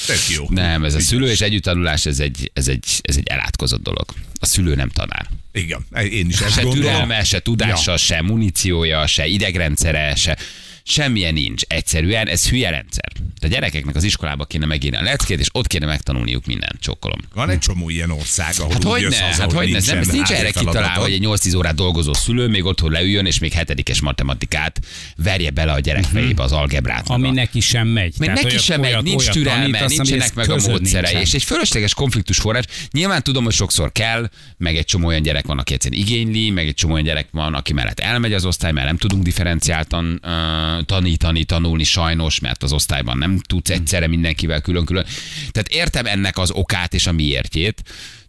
Tök 0.05 0.29
jó. 0.29 0.46
nem, 0.50 0.84
ez 0.84 0.93
a 0.93 1.00
szülő 1.00 1.29
és 1.29 1.41
együttanulás, 1.41 2.05
ez 2.05 2.20
egy, 2.20 2.51
ez 2.53 2.67
egy, 2.67 2.86
ez 3.01 3.17
egy 3.17 3.27
elátkozott 3.27 3.84
dolog. 3.84 4.05
A 4.39 4.46
szülő 4.46 4.75
nem 4.75 4.89
tanár. 4.89 5.29
Igen, 5.51 5.86
én 6.12 6.29
is 6.29 6.39
ezt 6.39 6.53
Se 6.53 6.62
gondolom. 6.62 6.91
türelme, 6.91 7.24
se 7.24 7.39
tudása, 7.39 7.91
ja. 7.91 7.98
se 7.98 8.22
muníciója, 8.22 9.08
se 9.08 9.25
idegrendszere, 9.25 10.15
se 10.15 10.38
semmilyen 10.83 11.33
nincs. 11.33 11.61
Egyszerűen 11.67 12.27
ez 12.27 12.49
hülye 12.49 12.69
rendszer. 12.69 13.11
A 13.41 13.47
gyerekeknek 13.47 13.95
az 13.95 14.03
iskolába 14.03 14.45
kéne 14.45 14.65
megírni 14.65 14.97
a 14.97 15.01
leckét, 15.01 15.39
és 15.39 15.47
ott 15.51 15.67
kéne 15.67 15.85
megtanulniuk 15.85 16.45
mindent. 16.45 16.79
Csokkolom. 16.79 17.19
Van 17.33 17.49
egy 17.49 17.59
csomó 17.59 17.89
ilyen 17.89 18.11
ország, 18.11 18.53
ahol 18.57 18.71
Hát 18.71 18.85
úgy 18.85 18.91
hogy 18.91 19.01
jössz 19.01 19.19
ne, 19.19 19.25
haza, 19.25 19.41
hát 19.41 19.51
hogy 19.51 19.69
ne, 19.69 19.77
ez 19.77 19.85
nem, 19.85 19.97
ez 19.97 20.07
nincs 20.07 20.31
erre 20.31 20.51
kitalálva, 20.51 21.01
hogy 21.01 21.11
egy 21.11 21.23
8-10 21.25 21.57
órát 21.57 21.75
dolgozó 21.75 22.13
szülő 22.13 22.47
még 22.47 22.65
otthon 22.65 22.91
leüljön, 22.91 23.25
és 23.25 23.39
még 23.39 23.51
hetedikes 23.53 24.01
matematikát 24.01 24.79
verje 25.15 25.49
bele 25.49 25.71
a 25.71 25.79
gyerek 25.79 26.03
fejébe 26.03 26.43
az 26.43 26.51
algebrát. 26.51 27.09
Ami 27.09 27.29
neki 27.31 27.59
sem 27.59 27.87
megy. 27.87 28.13
Meg 28.17 28.33
neki 28.33 28.57
sem 28.57 28.79
megy, 28.79 28.89
olyat- 28.89 29.03
nincs 29.03 29.21
olyat 29.21 29.33
türelme, 29.33 29.61
tanítasz, 29.61 29.97
nincsenek 29.97 30.33
meg 30.33 30.49
a 30.49 30.55
nincsen. 30.55 31.03
és 31.03 31.33
egy 31.33 31.43
fölösleges 31.43 31.93
konfliktus 31.93 32.37
forrás. 32.37 32.65
Nyilván 32.91 33.23
tudom, 33.23 33.43
hogy 33.43 33.53
sokszor 33.53 33.91
kell, 33.91 34.29
meg 34.57 34.77
egy 34.77 34.85
csomó 34.85 35.07
olyan 35.07 35.21
gyerek 35.21 35.45
van, 35.45 35.59
aki 35.59 35.73
egyszerűen 35.73 36.01
igényli, 36.01 36.49
meg 36.49 36.67
egy 36.67 36.73
csomó 36.75 36.93
olyan 36.93 37.05
gyerek 37.05 37.27
van, 37.31 37.53
aki 37.53 37.73
mellett 37.73 37.99
elmegy 37.99 38.33
az 38.33 38.45
osztály, 38.45 38.71
mert 38.71 38.85
nem 38.85 38.97
tudunk 38.97 39.23
differenciáltan 39.23 40.19
uh, 40.23 40.73
tanítani, 40.86 41.44
tanulni 41.44 41.84
sajnos, 41.84 42.39
mert 42.39 42.63
az 42.63 42.74
osztályban 42.74 43.18
nem 43.18 43.39
tudsz 43.39 43.70
egyszerre 43.70 44.08
mindenkivel 44.08 44.62
külön-külön. 44.62 45.06
Tehát 45.51 45.70
értem 45.70 46.06
ennek 46.06 46.38
az 46.38 46.51
okát 46.51 46.94
és 46.94 47.08
a 47.08 47.12
miértjét, 47.12 47.84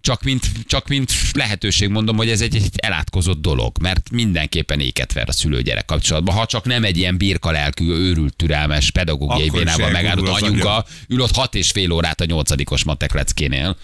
csak 0.05 0.23
mint, 0.23 0.51
csak 0.67 0.89
mint 0.89 1.13
lehetőség 1.33 1.89
mondom, 1.89 2.17
hogy 2.17 2.29
ez 2.29 2.41
egy, 2.41 2.57
egy 2.57 2.69
elátkozott 2.77 3.41
dolog, 3.41 3.73
mert 3.81 4.11
mindenképpen 4.11 4.81
éket 4.81 5.13
ver 5.13 5.29
a 5.29 5.33
szülő-gyerek 5.33 5.85
kapcsolatban. 5.85 6.35
Ha 6.35 6.47
csak 6.47 6.65
nem 6.65 6.85
egy 6.85 6.97
ilyen 6.97 7.17
birka 7.17 7.51
lelkű, 7.51 7.85
őrült, 7.91 8.37
türelmes, 8.37 8.91
pedagógiai 8.91 9.49
Akkor 9.49 9.59
bénával 9.59 9.91
megállott 9.91 10.29
anyuka, 10.29 10.85
ül 11.09 11.21
ott 11.21 11.35
hat 11.35 11.55
és 11.55 11.71
fél 11.71 11.93
órát 11.93 12.21
a 12.21 12.25
nyolcadikos 12.25 12.85
matek 12.85 13.13
leckénél. 13.13 13.77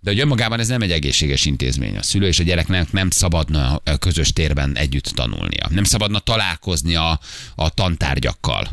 De 0.00 0.10
hogy 0.10 0.20
önmagában 0.20 0.60
ez 0.60 0.68
nem 0.68 0.82
egy 0.82 0.92
egészséges 0.92 1.44
intézmény. 1.44 1.96
A 1.96 2.02
szülő 2.02 2.26
és 2.26 2.38
a 2.38 2.42
gyereknek 2.42 2.92
nem 2.92 3.10
szabadna 3.10 3.80
a 3.84 3.96
közös 3.96 4.32
térben 4.32 4.76
együtt 4.76 5.04
tanulnia. 5.04 5.66
Nem 5.70 5.84
szabadna 5.84 6.18
találkozni 6.18 6.94
a, 6.94 7.20
a 7.54 7.70
tantárgyakkal. 7.70 8.68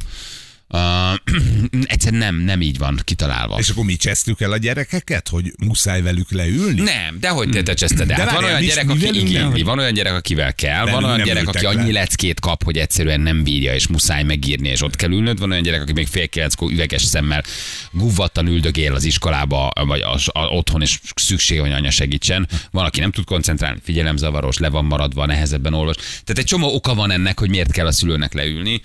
Uh, 0.67 1.13
egyszerűen 1.93 2.21
nem, 2.21 2.35
nem 2.35 2.61
így 2.61 2.77
van 2.77 2.99
kitalálva. 3.03 3.57
És 3.59 3.69
akkor 3.69 3.85
mi 3.85 3.95
csesztük 3.95 4.41
el 4.41 4.51
a 4.51 4.57
gyerekeket, 4.57 5.27
hogy 5.27 5.51
muszáj 5.65 6.01
velük 6.01 6.31
leülni? 6.31 6.81
Nem, 6.81 7.19
de 7.19 7.29
hogy 7.29 7.49
te, 7.49 7.63
te 7.63 7.73
cseszted 7.73 8.11
el? 8.11 8.19
Hát 8.19 8.31
van 8.31 8.43
olyan 8.43 8.61
gyerek, 8.61 8.89
aki 8.89 8.99
velünk 8.99 9.15
nem? 9.15 9.25
igényli, 9.25 9.61
van 9.61 9.79
olyan 9.79 9.93
gyerek, 9.93 10.13
akivel 10.13 10.53
kell, 10.53 10.85
van 10.85 11.03
olyan 11.03 11.23
gyerek, 11.23 11.47
aki 11.47 11.63
le. 11.63 11.69
annyi 11.69 11.91
leckét 11.91 12.39
kap, 12.39 12.63
hogy 12.63 12.77
egyszerűen 12.77 13.21
nem 13.21 13.43
bírja, 13.43 13.73
és 13.73 13.87
muszáj 13.87 14.23
megírni, 14.23 14.69
és 14.69 14.81
ott 14.81 14.95
kell 14.95 15.11
ülnöd. 15.11 15.39
Van 15.39 15.51
olyan 15.51 15.63
gyerek, 15.63 15.81
aki 15.81 15.93
még 15.93 16.07
fél 16.07 16.27
kilenckor 16.27 16.71
üveges 16.71 17.03
szemmel 17.03 17.43
guvvattan 17.91 18.47
üldögél 18.47 18.93
az 18.93 19.03
iskolába, 19.03 19.71
vagy 19.85 20.01
a, 20.01 20.17
a, 20.25 20.45
otthon, 20.47 20.81
és 20.81 20.99
szükség, 21.15 21.59
hogy 21.59 21.71
anya 21.71 21.91
segítsen. 21.91 22.47
Van, 22.71 22.85
aki 22.85 22.99
nem 22.99 23.11
tud 23.11 23.25
koncentrálni, 23.25 23.79
figyelemzavaros, 23.83 24.57
le 24.57 24.69
van 24.69 24.85
maradva, 24.85 25.25
nehezebben 25.25 25.73
olvas. 25.73 25.95
Tehát 25.95 26.37
egy 26.37 26.45
csomó 26.45 26.73
oka 26.73 26.95
van 26.95 27.11
ennek, 27.11 27.39
hogy 27.39 27.49
miért 27.49 27.71
kell 27.71 27.85
a 27.85 27.91
szülőnek 27.91 28.33
leülni. 28.33 28.81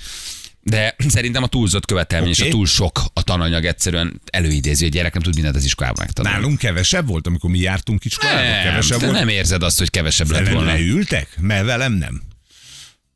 De 0.63 0.97
szerintem 1.09 1.43
a 1.43 1.47
túlzott 1.47 1.87
követelmény 1.87 2.31
okay. 2.31 2.47
és 2.47 2.53
a 2.53 2.57
túl 2.57 2.67
sok 2.67 3.01
a 3.13 3.23
tananyag 3.23 3.65
egyszerűen 3.65 4.21
előidézi, 4.31 4.85
hogy 4.85 4.93
a 4.93 4.97
gyerek 4.97 5.13
nem 5.13 5.23
tud 5.23 5.35
mindent 5.35 5.57
az 5.57 5.65
iskolában 5.65 6.05
megtanulni. 6.05 6.39
Nálunk 6.39 6.59
kevesebb 6.59 7.07
volt, 7.07 7.27
amikor 7.27 7.51
mi 7.51 7.59
jártunk 7.59 8.05
iskolába? 8.05 8.41
Nem, 8.41 8.63
kevesebb 8.63 9.01
volt? 9.01 9.13
nem 9.13 9.29
érzed 9.29 9.63
azt, 9.63 9.79
hogy 9.79 9.91
kevesebb 9.91 10.31
lett 10.31 10.49
volna. 10.49 10.73
leültek? 10.73 11.29
Mert 11.41 11.65
velem 11.65 11.93
nem. 11.93 12.23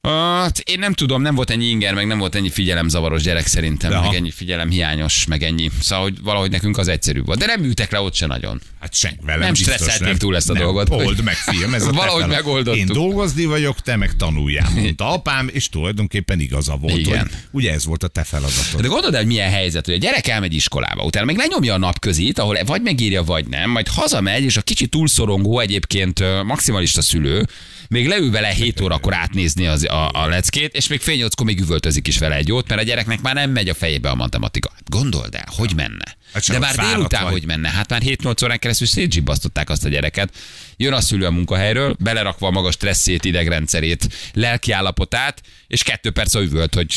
Hát, 0.04 0.58
én 0.58 0.78
nem 0.78 0.92
tudom, 0.92 1.22
nem 1.22 1.34
volt 1.34 1.50
ennyi 1.50 1.64
inger, 1.64 1.94
meg 1.94 2.06
nem 2.06 2.18
volt 2.18 2.34
ennyi 2.34 2.50
figyelemzavaros 2.50 3.22
gyerek 3.22 3.46
szerintem, 3.46 3.90
De 3.90 3.98
meg 3.98 4.08
ha. 4.08 4.14
ennyi 4.14 4.30
figyelemhiányos, 4.30 5.26
meg 5.26 5.42
ennyi. 5.42 5.70
Szóval, 5.80 6.04
hogy 6.04 6.22
valahogy 6.22 6.50
nekünk 6.50 6.78
az 6.78 6.88
egyszerűbb 6.88 7.26
volt. 7.26 7.38
De 7.38 7.46
nem 7.46 7.64
ültek 7.64 7.90
le 7.90 8.00
ott 8.00 8.14
se 8.14 8.26
nagyon. 8.26 8.60
Hát 8.80 8.94
sen, 8.94 9.18
velem 9.22 9.40
Nem 9.40 9.52
biztos 9.52 9.74
stresszelték 9.74 10.16
túl 10.16 10.36
ezt 10.36 10.50
a 10.50 10.54
dolgot, 10.54 10.90
Old 10.90 11.22
meg, 11.22 11.34
fiam, 11.34 11.74
ez 11.74 11.86
a 11.86 11.92
Valahogy 12.04 12.26
megoldottuk. 12.26 12.80
Én 12.80 12.86
dolgozni 12.86 13.44
vagyok, 13.44 13.80
te 13.80 13.96
meg 13.96 14.16
tanuljál, 14.16 14.70
mondta 14.74 15.12
apám, 15.14 15.48
és 15.52 15.68
tulajdonképpen 15.68 16.40
igaza 16.40 16.76
volt, 16.76 16.96
Igen. 16.96 17.18
hogy 17.18 17.30
ugye 17.50 17.72
ez 17.72 17.84
volt 17.84 18.02
a 18.02 18.08
te 18.08 18.24
feladatod. 18.24 18.80
De 18.80 18.88
gondolod 18.88 19.14
el, 19.14 19.20
hogy 19.20 19.28
milyen 19.28 19.50
helyzet, 19.50 19.84
hogy 19.84 19.94
a 19.94 19.98
gyerek 19.98 20.26
elmegy 20.26 20.54
iskolába, 20.54 21.04
utána 21.04 21.24
meg 21.26 21.36
lenyomja 21.36 21.74
a 21.74 21.78
napközit, 21.78 22.38
ahol 22.38 22.58
vagy 22.66 22.82
megírja, 22.82 23.22
vagy 23.22 23.46
nem, 23.46 23.70
majd 23.70 23.88
hazamegy, 23.88 24.42
és 24.42 24.56
a 24.56 24.62
kicsi 24.62 24.86
túlszorongó 24.86 25.58
egyébként 25.58 26.42
maximalista 26.44 27.02
szülő, 27.02 27.46
még 27.88 28.08
leül 28.08 28.30
vele 28.30 28.48
7 28.48 28.80
órakor 28.80 29.14
átnézni 29.14 29.66
az, 29.66 29.86
a, 29.94 30.10
a 30.12 30.26
leckét, 30.26 30.74
és 30.74 30.88
még 30.88 31.00
fél 31.00 31.16
nyolckor 31.16 31.46
még 31.46 31.60
üvöltözik 31.60 32.08
is 32.08 32.18
vele 32.18 32.34
egy 32.34 32.48
jót, 32.48 32.68
mert 32.68 32.80
a 32.80 32.84
gyereknek 32.84 33.20
már 33.20 33.34
nem 33.34 33.50
megy 33.50 33.68
a 33.68 33.74
fejébe 33.74 34.10
a 34.10 34.14
matematika. 34.14 34.70
Hát 34.74 34.90
gondold 34.90 35.34
el, 35.34 35.48
hogy 35.56 35.74
menne? 35.76 36.16
Hát 36.34 36.46
De 36.46 36.58
már 36.58 36.74
délután 36.74 37.22
vagy. 37.22 37.32
hogy 37.32 37.46
menne? 37.46 37.68
Hát 37.68 37.90
már 37.90 38.02
7-8 38.04 38.44
órán 38.44 38.58
keresztül 38.58 38.86
szétzsibbasztották 38.86 39.70
azt 39.70 39.84
a 39.84 39.88
gyereket. 39.88 40.32
Jön 40.76 40.92
a 40.92 41.00
szülő 41.00 41.26
a 41.26 41.30
munkahelyről, 41.30 41.96
belerakva 41.98 42.46
a 42.46 42.50
maga 42.50 42.70
stresszét, 42.70 43.24
idegrendszerét, 43.24 44.08
lelki 44.32 44.72
állapotát, 44.72 45.40
és 45.66 45.82
kettő 45.82 46.10
perc 46.10 46.34
üvölt, 46.34 46.74
hogy 46.74 46.96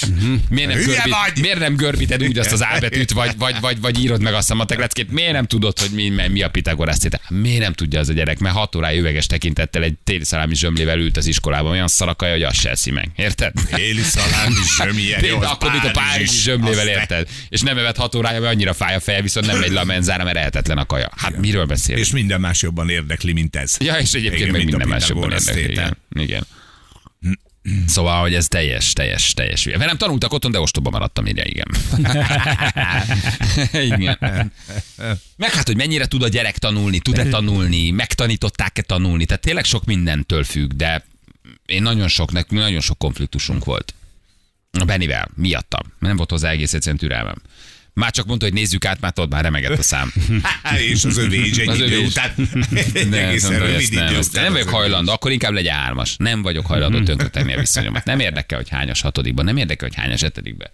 miért 0.49 0.73
nem, 0.73 0.83
görbít, 0.83 1.41
miért 1.41 1.59
nem 1.59 1.75
görbíted 1.75 2.23
úgy 2.23 2.37
azt 2.37 2.51
az 2.51 2.63
ábetűt, 2.63 3.11
vagy, 3.11 3.37
vagy, 3.37 3.55
vagy, 3.59 3.79
vagy 3.79 4.03
írod 4.03 4.21
meg 4.21 4.33
azt 4.33 4.51
a 4.51 4.55
matekleckét, 4.55 5.11
miért 5.11 5.31
nem 5.31 5.45
tudod, 5.45 5.79
hogy 5.79 5.89
mi, 5.89 6.09
mi 6.27 6.41
a 6.41 6.49
Pitagorasz 6.49 6.97
tétel? 6.97 7.21
Miért 7.29 7.61
nem 7.61 7.73
tudja 7.73 7.99
az 7.99 8.09
a 8.09 8.13
gyerek? 8.13 8.39
Mert 8.39 8.55
hat 8.55 8.75
órája 8.75 8.99
üveges 8.99 9.25
tekintettel 9.25 9.83
egy 9.83 9.93
téli 10.03 10.23
szalámi 10.23 10.55
zsömlével 10.55 10.99
ült 10.99 11.17
az 11.17 11.25
iskolában, 11.25 11.71
olyan 11.71 11.87
szarakaja, 11.87 12.31
hogy 12.33 12.43
azt 12.43 12.59
se 12.59 12.69
eszi 12.69 12.91
meg. 12.91 13.09
Érted? 13.15 13.53
Éli 13.75 14.01
szalámi 14.01 14.55
zsömje, 14.77 15.19
Tényleg, 15.19 15.43
akkor, 15.43 15.71
mint 15.71 15.83
a 15.83 15.91
párizsi 15.91 16.37
zsömlével 16.37 16.87
érted. 16.87 17.27
És 17.49 17.61
nem 17.61 17.77
evett 17.77 17.97
hat 17.97 18.15
órája, 18.15 18.39
mert 18.39 18.53
annyira 18.53 18.73
fáj 18.73 18.95
a 18.95 18.99
feje, 18.99 19.21
viszont 19.27 19.45
nem 19.45 19.59
megy 19.59 19.71
le 19.71 19.79
a 19.79 19.83
menzára, 19.83 20.23
mert 20.23 20.37
ehetetlen 20.37 20.77
a 20.77 20.85
kaja. 20.85 21.11
Hát 21.15 21.37
miről 21.37 21.65
beszél? 21.65 21.97
És 21.97 22.11
minden 22.11 22.39
más 22.39 22.61
jobban 22.61 22.89
érdekli, 22.89 23.33
mint 23.33 23.55
ez. 23.55 23.75
Ja, 23.79 23.95
és 23.95 24.13
egyébként 24.13 24.41
Igen, 24.41 24.51
meg 24.51 24.65
minden 24.65 24.87
más 24.87 25.09
jobban 25.09 25.31
érdekli. 25.31 25.71
Igen. 25.71 25.97
igen. 26.09 26.47
Szóval, 27.87 28.21
hogy 28.21 28.33
ez 28.33 28.47
teljes, 28.47 28.93
teljes, 28.93 29.33
teljes. 29.33 29.65
Velem 29.65 29.97
tanultak 29.97 30.33
otthon, 30.33 30.51
de 30.51 30.59
ostoba 30.59 30.89
maradtam, 30.89 31.25
írja, 31.25 31.43
igen. 31.43 31.67
igen. 33.93 34.17
Meg 35.35 35.51
hát, 35.53 35.67
hogy 35.67 35.75
mennyire 35.75 36.05
tud 36.05 36.23
a 36.23 36.27
gyerek 36.27 36.57
tanulni, 36.57 36.99
tud-e 36.99 37.25
tanulni, 37.25 37.89
megtanították-e 37.89 38.81
tanulni, 38.81 39.25
tehát 39.25 39.41
tényleg 39.41 39.65
sok 39.65 39.85
mindentől 39.85 40.43
függ, 40.43 40.71
de 40.71 41.05
én 41.65 41.81
nagyon 41.81 42.07
sok, 42.07 42.31
nekünk 42.31 42.61
nagyon 42.61 42.81
sok 42.81 42.97
konfliktusunk 42.97 43.65
volt. 43.65 43.93
A 44.79 44.85
Benivel, 44.85 45.29
miattam. 45.35 45.93
Nem 45.99 46.15
volt 46.15 46.29
hozzá 46.29 46.49
egész 46.49 46.73
egyszerűen 46.73 46.99
türelmem. 46.99 47.41
Már 47.97 48.11
csak 48.11 48.25
mondta, 48.25 48.45
hogy 48.45 48.53
nézzük 48.53 48.85
át, 48.85 48.99
már 48.99 49.11
tudod, 49.11 49.29
már 49.29 49.43
remegett 49.43 49.77
a 49.77 49.83
szám. 49.83 50.13
Há, 50.63 50.79
és 50.79 51.05
az 51.05 51.17
övé 51.17 51.37
is 51.37 51.57
egy 51.57 51.67
Az 51.67 51.79
idő 51.79 52.05
után. 52.05 52.33
Egy 52.73 53.07
Nem, 53.09 53.27
egészen 53.27 53.51
mondta, 53.51 53.69
rövid 53.69 53.93
nem, 53.93 54.07
idő 54.07 54.19
után 54.19 54.43
nem 54.43 54.53
vagyok 54.53 54.69
hajlandó, 54.69 55.11
akkor 55.11 55.31
inkább 55.31 55.51
legyen 55.51 55.75
hármas. 55.75 56.15
Nem 56.17 56.41
vagyok 56.41 56.65
hajlandó 56.65 57.03
tönkretenni 57.03 57.53
a 57.53 57.59
viszonyomat. 57.59 58.05
Nem 58.05 58.19
érdekel, 58.19 58.57
hogy 58.57 58.69
hányas 58.69 59.01
hatodikban, 59.01 59.45
nem 59.45 59.57
érdekel, 59.57 59.87
hogy 59.87 59.97
hányas 59.97 60.21
hetedikben. 60.21 60.69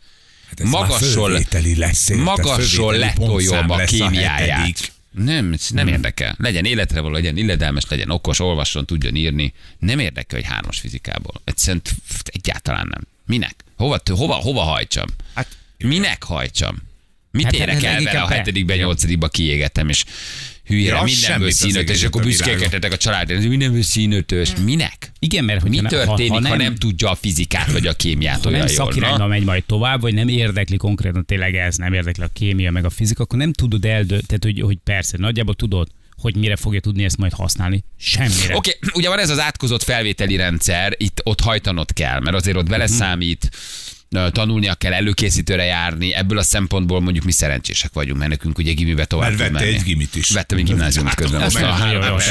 Hát 0.47 0.63
Magasról, 0.63 1.41
lesz, 1.75 2.09
magasról 2.09 2.95
letoljon 2.95 3.67
pontszám 3.67 3.69
a 3.69 3.77
kémiáját. 3.77 4.91
Nem, 5.11 5.55
nem 5.69 5.87
érdekel. 5.87 6.35
Legyen 6.39 6.65
életre 6.65 6.99
való, 6.99 7.13
legyen 7.13 7.37
illedelmes, 7.37 7.83
legyen 7.89 8.09
okos, 8.09 8.39
olvasson, 8.39 8.85
tudjon 8.85 9.15
írni. 9.15 9.53
Nem 9.79 9.99
érdekel, 9.99 10.39
hogy 10.39 10.49
hármas 10.49 10.79
fizikából. 10.79 11.41
Egyszerűen 11.43 11.81
egyáltalán 12.25 12.87
nem. 12.87 13.01
Minek? 13.25 13.55
Hova, 13.75 13.99
hova, 14.05 14.33
hova 14.33 14.61
hajtsam? 14.61 15.07
Hát, 15.33 15.47
Minek 15.77 16.23
hajtsam? 16.23 16.91
Mit 17.37 17.45
Hát, 17.45 17.53
érek 17.53 17.73
hát 17.73 17.83
el 17.83 18.03
vele 18.03 18.21
a 18.21 18.27
be- 18.27 18.35
hetedikben, 18.35 18.77
nyolcadikban 18.77 19.29
kiégetem, 19.29 19.89
és 19.89 20.03
hülyére, 20.65 20.95
Ja, 20.95 21.03
mindenből 21.03 21.51
színötös, 21.51 21.97
és 21.97 22.03
akkor 22.03 22.21
a 22.21 22.25
büszkélkedhetek 22.25 22.91
a 22.91 22.97
családra, 22.97 23.39
mindenből 23.39 23.81
színötös. 23.81 24.51
Minek? 24.63 25.11
Igen, 25.19 25.43
mert 25.43 25.63
Mi 25.63 25.77
hogyha 25.77 25.81
ne- 25.81 25.89
történik, 26.05 26.31
ha, 26.31 26.35
ha, 26.35 26.41
nem, 26.41 26.57
nem, 26.57 26.75
tudja 26.75 27.09
a 27.09 27.15
fizikát 27.15 27.71
vagy 27.71 27.87
a 27.87 27.93
kémiát 27.93 28.43
ha 28.43 28.49
nem 28.49 28.53
olyan 28.53 28.67
jól? 28.67 28.75
szakirányba 28.75 29.17
na? 29.17 29.27
megy 29.27 29.43
majd 29.43 29.63
tovább, 29.63 30.01
vagy 30.01 30.13
nem 30.13 30.27
érdekli 30.27 30.77
konkrétan 30.77 31.25
tényleg 31.25 31.55
ez, 31.55 31.75
nem 31.75 31.93
érdekli 31.93 32.23
a 32.23 32.29
kémia 32.33 32.71
meg 32.71 32.85
a 32.85 32.89
fizika, 32.89 33.23
akkor 33.23 33.39
nem 33.39 33.53
tudod 33.53 33.85
eldönteni, 33.85 34.25
tehát 34.25 34.43
hogy, 34.43 34.61
hogy 34.61 34.77
persze, 34.83 35.17
nagyjából 35.17 35.55
tudod, 35.55 35.87
hogy 36.17 36.35
mire 36.35 36.55
fogja 36.55 36.79
tudni 36.79 37.03
ezt 37.03 37.17
majd 37.17 37.33
használni. 37.33 37.83
Semmire. 37.99 38.55
Oké, 38.55 38.77
okay, 38.77 38.89
ugye 38.93 39.09
van 39.09 39.19
ez 39.19 39.29
az 39.29 39.39
átkozott 39.39 39.83
felvételi 39.83 40.35
rendszer, 40.35 40.93
itt 40.97 41.21
ott 41.23 41.41
hajtanod 41.41 41.93
kell, 41.93 42.19
mert 42.19 42.35
azért 42.35 42.57
ott 42.57 42.69
beleszámít, 42.69 43.49
ö, 43.51 43.57
tanulnia 44.31 44.73
kell, 44.75 44.93
előkészítőre 44.93 45.63
járni, 45.63 46.13
ebből 46.13 46.37
a 46.37 46.43
szempontból 46.43 47.01
mondjuk 47.01 47.25
mi 47.25 47.31
szerencsések 47.31 47.93
vagyunk, 47.93 48.17
mert 48.17 48.29
nekünk 48.29 48.57
ugye 48.57 48.73
gimibe 48.73 49.05
tovább 49.05 49.27
Mert 49.37 49.51
vette 49.51 49.51
menni. 49.65 49.75
egy 49.75 49.83
gimit 49.83 50.15
is. 50.15 50.29
Vettem 50.29 50.57
egy 50.57 50.63
gimnáziumot 50.63 51.13
közben. 51.13 51.41
Hát, 51.41 51.53
Most 51.53 51.65
meg- 51.65 51.81
a 51.81 52.21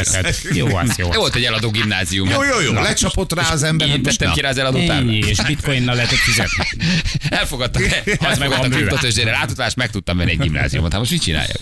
Jó, 0.55 0.69
jó, 0.69 0.77
az 0.77 0.97
jó. 0.97 1.09
Volt 1.11 1.35
egy 1.35 1.45
eladó 1.45 1.71
gimnázium. 1.71 2.29
Jó, 2.29 2.43
jó, 2.45 2.61
jó, 2.61 2.73
lecsapott 2.73 3.33
rá 3.33 3.51
az 3.51 3.62
ember. 3.62 3.87
Én 3.87 3.93
hát 3.95 4.03
most 4.05 4.19
tettem 4.19 4.35
ki 4.35 4.41
rá 4.41 4.49
az 4.49 4.59
eladó 4.59 4.79
és 5.09 5.39
bitcoinnal 5.47 5.95
lehetett 5.95 6.19
fizetni. 6.19 6.65
Elfogadtak, 7.39 7.83
Az 8.31 8.39
meg 8.39 8.49
bőven. 8.49 8.71
kriptotőzsdére, 8.71 9.31
rátutlás, 9.31 9.75
meg 9.75 9.91
tudtam 9.91 10.17
venni 10.17 10.31
egy 10.31 10.39
gimnáziumot. 10.39 10.91
Hát 10.91 11.01
most 11.01 11.12
mit 11.12 11.23
csináljak? 11.23 11.59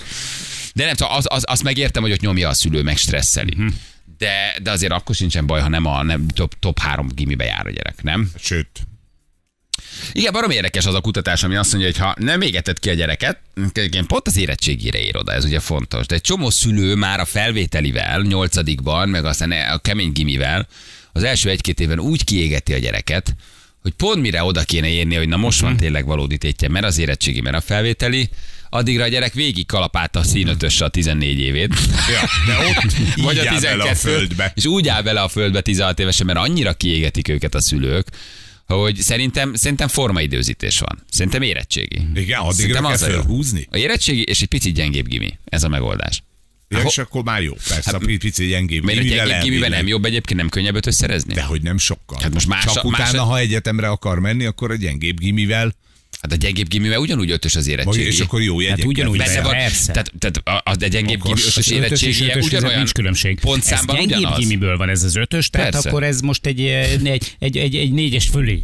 De 0.75 0.85
nem, 0.85 0.95
szóval 0.95 1.17
az, 1.17 1.25
az, 1.29 1.43
azt 1.47 1.63
megértem, 1.63 2.03
hogy 2.03 2.13
ott 2.13 2.21
nyomja 2.21 2.49
a 2.49 2.55
szülő, 2.55 2.83
meg 2.83 2.97
stresszeli. 2.97 3.55
Mhm. 3.57 3.67
De, 4.19 4.55
de 4.63 4.71
azért 4.71 4.93
akkor 4.93 5.15
sincsen 5.15 5.47
baj, 5.47 5.61
ha 5.61 5.69
nem 5.69 5.87
a 5.87 6.03
nem, 6.03 6.29
top, 6.29 6.55
top 6.59 6.79
három 6.79 7.09
gimibe 7.15 7.45
jár 7.45 7.67
a 7.67 7.71
gyerek, 7.71 8.03
nem? 8.03 8.31
Sőt, 8.41 8.69
Igen, 10.13 10.33
barom 10.33 10.51
érdekes 10.51 10.87
az 10.87 10.95
a 10.95 11.01
kutatás, 11.01 11.43
ami 11.43 11.57
azt 11.57 11.73
mondja, 11.73 11.91
hogy 11.91 12.01
ha 12.01 12.15
nem 12.19 12.41
égeted 12.41 12.79
ki 12.79 12.91
a 12.91 12.95
gyereket, 12.95 13.39
pont 14.07 14.27
az 14.27 14.37
érettségére 14.37 14.99
ér 14.99 15.17
oda, 15.17 15.33
ez 15.33 15.45
ugye 15.45 15.61
fontos. 15.61 16.07
De 16.07 16.15
egy 16.15 16.21
csomó 16.21 16.51
szülő 16.51 16.95
már 16.95 17.21
a 17.21 17.25
felvételivel, 17.25 18.21
nyolcadikban, 18.21 19.09
meg 19.09 19.25
aztán 19.25 19.51
a 19.51 19.79
kemény 19.79 20.13
gimivel, 20.13 20.67
az 21.13 21.23
első 21.23 21.51
egy-két 21.51 21.81
évben 21.81 22.01
úgy 22.01 22.25
kiégeti 22.25 22.73
a 22.73 22.79
gyereket, 22.79 23.35
hogy 23.83 23.93
pont 23.93 24.21
mire 24.21 24.43
oda 24.43 24.63
kéne 24.63 24.89
érni, 24.89 25.15
hogy 25.15 25.29
na 25.29 25.37
most 25.37 25.61
van 25.61 25.77
tényleg 25.77 26.07
valódi 26.07 26.39
tétje, 26.39 26.69
mert 26.69 26.85
az 26.85 26.99
érettségi, 26.99 27.41
mert 27.41 27.57
a 27.57 27.61
felvételi, 27.61 28.29
addigra 28.71 29.05
a 29.05 29.09
gyerek 29.09 29.33
végig 29.33 29.67
kalapálta 29.67 30.19
a 30.19 30.23
színötösse 30.23 30.85
a 30.85 30.89
14 30.89 31.39
évét. 31.39 31.75
ja, 32.11 32.29
de 32.47 32.69
ott 32.69 32.93
Vagy 33.25 33.39
a 33.39 33.41
áll 33.41 33.55
12 33.55 33.77
bele 33.77 33.91
a 33.91 33.95
földbe. 33.95 34.53
És 34.55 34.65
úgy 34.65 34.89
áll 34.89 35.03
bele 35.03 35.21
a 35.21 35.29
földbe 35.29 35.61
16 35.61 35.99
évesen, 35.99 36.27
mert 36.27 36.39
annyira 36.39 36.73
kiégetik 36.73 37.29
őket 37.29 37.55
a 37.55 37.61
szülők, 37.61 38.07
hogy 38.75 38.97
szerintem, 38.97 39.55
szerintem 39.55 39.89
formaidőzítés 39.89 40.79
van. 40.79 41.03
Szerintem 41.11 41.43
érettségi. 41.43 42.07
Igen, 42.15 42.41
addigra 42.41 42.81
kell 42.81 42.97
felhúzni. 42.97 43.67
A 43.71 43.77
érettségi 43.77 44.23
és 44.23 44.41
egy 44.43 44.49
picit 44.49 44.75
gyengébb 44.75 45.07
gimi. 45.07 45.39
Ez 45.45 45.63
a 45.63 45.69
megoldás. 45.69 46.23
Ja, 46.69 46.83
és 46.83 46.99
akkor 46.99 47.23
már 47.23 47.43
jó, 47.43 47.55
persze, 47.69 47.91
a 47.91 47.99
pici 47.99 48.47
gyengébb. 48.47 48.85
Mert 48.85 48.99
gimivel 48.99 49.27
gyengébb 49.27 49.53
elvileg. 49.53 49.71
nem 49.71 49.87
jobb 49.87 50.05
egyébként, 50.05 50.39
nem 50.39 50.49
könnyebb 50.49 50.75
ötöt 50.75 50.93
szerezni? 50.93 51.35
De 51.35 51.43
hogy 51.43 51.63
nem 51.63 51.79
sokkal. 51.79 52.19
Hát 52.23 52.33
most 52.33 52.47
más- 52.47 52.65
Csak 52.65 52.91
más- 52.91 53.01
utána, 53.09 53.23
ha 53.25 53.39
egyetemre 53.39 53.89
akar 53.89 54.19
menni, 54.19 54.45
akkor 54.45 54.71
a 54.71 54.75
gyengébb 54.75 55.19
gimivel 55.19 55.75
Hát 56.21 56.33
a 56.33 56.37
gyengébb 56.37 56.69
gimivel 56.69 56.99
ugyanúgy 56.99 57.31
ötös 57.31 57.55
az 57.57 57.67
érettségi. 57.67 58.07
És 58.07 58.21
akkor 58.21 58.43
jó 58.43 58.55
Hát 58.59 58.63
jegyekkel. 58.63 58.89
ugyanúgy. 58.89 59.19
Benne 59.19 59.43
van, 59.43 59.53
tehát, 59.87 60.13
tehát 60.19 60.37
a, 60.45 60.71
a 60.71 60.75
gyengébb 60.75 61.23
gimi 61.23 61.41
ötös 61.41 62.03
ezek 62.03 62.43
ugyanolyan 62.43 62.77
nincs 62.77 62.93
különbség. 62.93 63.41
pontszámban 63.41 63.97
ez 63.97 64.03
gyengébb 64.03 64.19
ugyanaz. 64.19 64.39
gimiből 64.39 64.77
van 64.77 64.89
ez 64.89 65.03
az 65.03 65.17
ötös, 65.17 65.51
tehát 65.51 65.71
Persze. 65.71 65.89
akkor 65.89 66.03
ez 66.03 66.21
most 66.21 66.47
egy, 66.47 66.61
eh, 66.61 66.93
egy, 66.93 67.37
egy, 67.39 67.57
egy, 67.57 67.77
egy 67.77 67.93
négyes 67.93 68.29
fölé. 68.29 68.63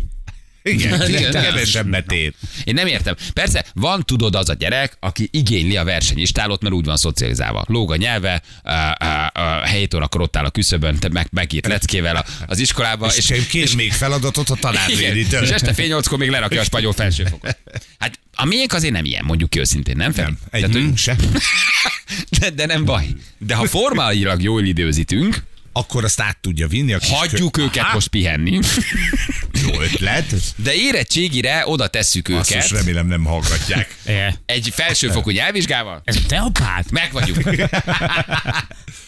Igen, 0.70 1.02
Igen, 1.08 1.30
kevesebbet 1.30 2.12
ér. 2.12 2.32
Én 2.64 2.74
nem 2.74 2.86
értem. 2.86 3.14
Persze, 3.32 3.64
van 3.74 4.02
tudod 4.04 4.34
az 4.34 4.48
a 4.48 4.54
gyerek, 4.54 4.96
aki 5.00 5.28
igényli 5.32 5.76
a 5.76 5.84
versenyistálót, 5.84 6.62
mert 6.62 6.74
úgy 6.74 6.84
van 6.84 6.96
szocializálva. 6.96 7.64
Lóg 7.68 7.92
a 7.92 7.96
nyelve, 7.96 8.42
a, 8.62 8.70
a, 9.04 9.30
a 9.34 9.64
7 9.66 9.94
órakor 9.94 10.20
ott 10.20 10.36
áll 10.36 10.44
a 10.44 10.50
küszöbön, 10.50 10.98
te 10.98 11.08
meg, 11.08 11.26
megírt 11.30 11.66
leckével 11.66 12.16
a- 12.16 12.24
az 12.46 12.58
iskolába, 12.58 13.12
És, 13.16 13.30
és 13.30 13.46
kér 13.46 13.74
még 13.74 13.92
feladatot 13.92 14.50
a 14.50 14.56
igen, 14.58 14.72
tanárnénitől. 14.72 15.42
és 15.42 15.50
este 15.50 15.72
fél 15.74 15.86
nyolckor 15.86 16.18
még 16.18 16.30
lerakja 16.30 16.60
a 16.60 16.64
spanyol 16.64 16.92
felsőfokot. 16.92 17.58
Hát 17.98 18.18
a 18.34 18.44
miénk 18.44 18.72
azért 18.72 18.92
nem 18.92 19.04
ilyen, 19.04 19.24
mondjuk 19.24 19.50
ki 19.50 19.58
őszintén, 19.58 19.96
nem? 19.96 20.12
Feri? 20.12 20.26
Nem, 20.26 20.38
egy 20.50 20.60
Tehát, 20.70 20.76
hogy- 20.86 20.96
se. 20.98 21.16
de, 22.40 22.50
de 22.50 22.66
nem 22.66 22.84
baj. 22.84 23.06
De 23.38 23.54
ha 23.54 23.66
formailag 23.66 24.42
jól 24.42 24.64
időzítünk, 24.64 25.42
Akkor 25.76 26.04
azt 26.04 26.20
át 26.20 26.38
tudja 26.40 26.68
vinni 26.68 26.92
a 26.92 26.98
kis 26.98 27.08
hagyjuk 27.10 27.52
kö- 27.52 27.64
őket 27.64 27.82
Aha, 27.82 27.94
most 27.94 28.08
pihenni, 28.08 28.58
Jó 29.62 29.80
ötlet. 29.80 30.34
de 30.56 30.74
érettségire 30.74 31.62
oda 31.66 31.86
tesszük 31.86 32.28
Azt 32.28 32.54
most 32.54 32.70
őket 32.70 32.78
remélem 32.78 33.06
nem 33.06 33.24
hallgatják. 33.24 33.96
Egy 34.46 34.68
felsőfokú 34.72 35.30
nyelvvizsgával, 35.30 36.00
Ez 36.04 36.16
a 36.16 36.20
te 36.26 36.38
apád? 36.38 36.84
meg 36.90 37.12
vagyunk. 37.12 37.42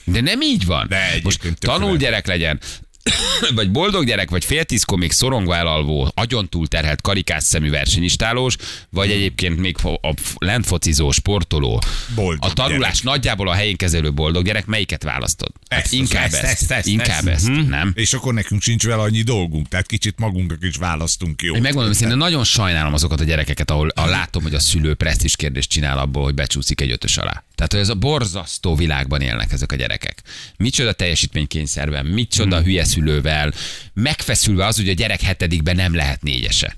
De 0.04 0.20
nem 0.20 0.40
így 0.40 0.64
van. 0.64 0.86
De 0.88 1.20
Most 1.22 1.40
tanul 1.58 1.96
gyerek 1.96 2.26
legyen, 2.26 2.60
vagy 3.54 3.70
boldog 3.70 4.06
gyerek, 4.06 4.30
vagy 4.30 4.44
fél 4.44 4.64
tízkor 4.64 4.98
még 4.98 5.12
szorongva 5.12 5.56
elalvó, 5.56 6.10
agyon 6.14 6.48
túlterhelt 6.48 7.00
karikás 7.00 7.42
szemű 7.42 7.70
versenyistálós, 7.70 8.56
vagy 8.90 9.10
egyébként 9.10 9.58
még 9.58 9.76
a 9.82 10.14
lentfocizó, 10.38 11.10
sportoló. 11.10 11.82
Boldog 12.14 12.50
a 12.50 12.52
tanulás 12.52 12.78
gyerek. 12.80 13.02
nagyjából 13.02 13.48
a 13.48 13.52
helyén 13.54 13.76
kezelő 13.76 14.12
boldog 14.12 14.44
gyerek, 14.44 14.66
melyiket 14.66 15.02
választod? 15.02 15.50
Hát 15.68 15.84
Ezt, 15.84 15.92
inkább 15.92 16.24
ezt, 16.24 16.34
ezt, 16.34 16.44
ezt, 16.44 16.70
ezt, 16.70 16.86
inkább 16.86 17.26
ezt. 17.26 17.48
ezt, 17.48 17.68
nem? 17.68 17.92
És 17.94 18.12
akkor 18.12 18.34
nekünk 18.34 18.62
sincs 18.62 18.84
vele 18.84 19.02
annyi 19.02 19.22
dolgunk, 19.22 19.68
tehát 19.68 19.86
kicsit 19.86 20.18
magunknak 20.18 20.64
is 20.64 20.76
választunk 20.76 21.42
jó. 21.42 21.54
Én 21.54 21.60
megmondom, 21.60 21.92
hogy 21.98 22.16
nagyon 22.16 22.44
sajnálom 22.44 22.94
azokat 22.94 23.20
a 23.20 23.24
gyerekeket, 23.24 23.70
ahol 23.70 23.88
a 23.88 24.06
látom, 24.06 24.42
hogy 24.42 24.54
a 24.54 24.60
szülő 24.60 24.94
presztis 24.94 25.36
kérdést 25.36 25.70
csinál 25.70 25.98
abból, 25.98 26.22
hogy 26.22 26.34
becsúszik 26.34 26.80
egy 26.80 26.90
ötös 26.90 27.16
alá. 27.16 27.42
Tehát, 27.54 27.72
hogy 27.72 27.80
ez 27.80 27.88
a 27.88 27.94
borzasztó 27.94 28.74
világban 28.74 29.20
élnek 29.20 29.52
ezek 29.52 29.72
a 29.72 29.76
gyerekek. 29.76 30.22
Micsoda 30.56 30.92
teljesítménykényszerben, 30.92 32.06
micsoda 32.06 32.56
Hmm. 32.56 32.64
hülye 32.64 32.84
szülővel, 32.84 33.52
megfeszülve 33.94 34.66
az, 34.66 34.76
hogy 34.76 34.88
a 34.88 34.92
gyerek 34.92 35.20
hetedikben 35.20 35.76
nem 35.76 35.94
lehet 35.94 36.22
négyese. 36.22 36.76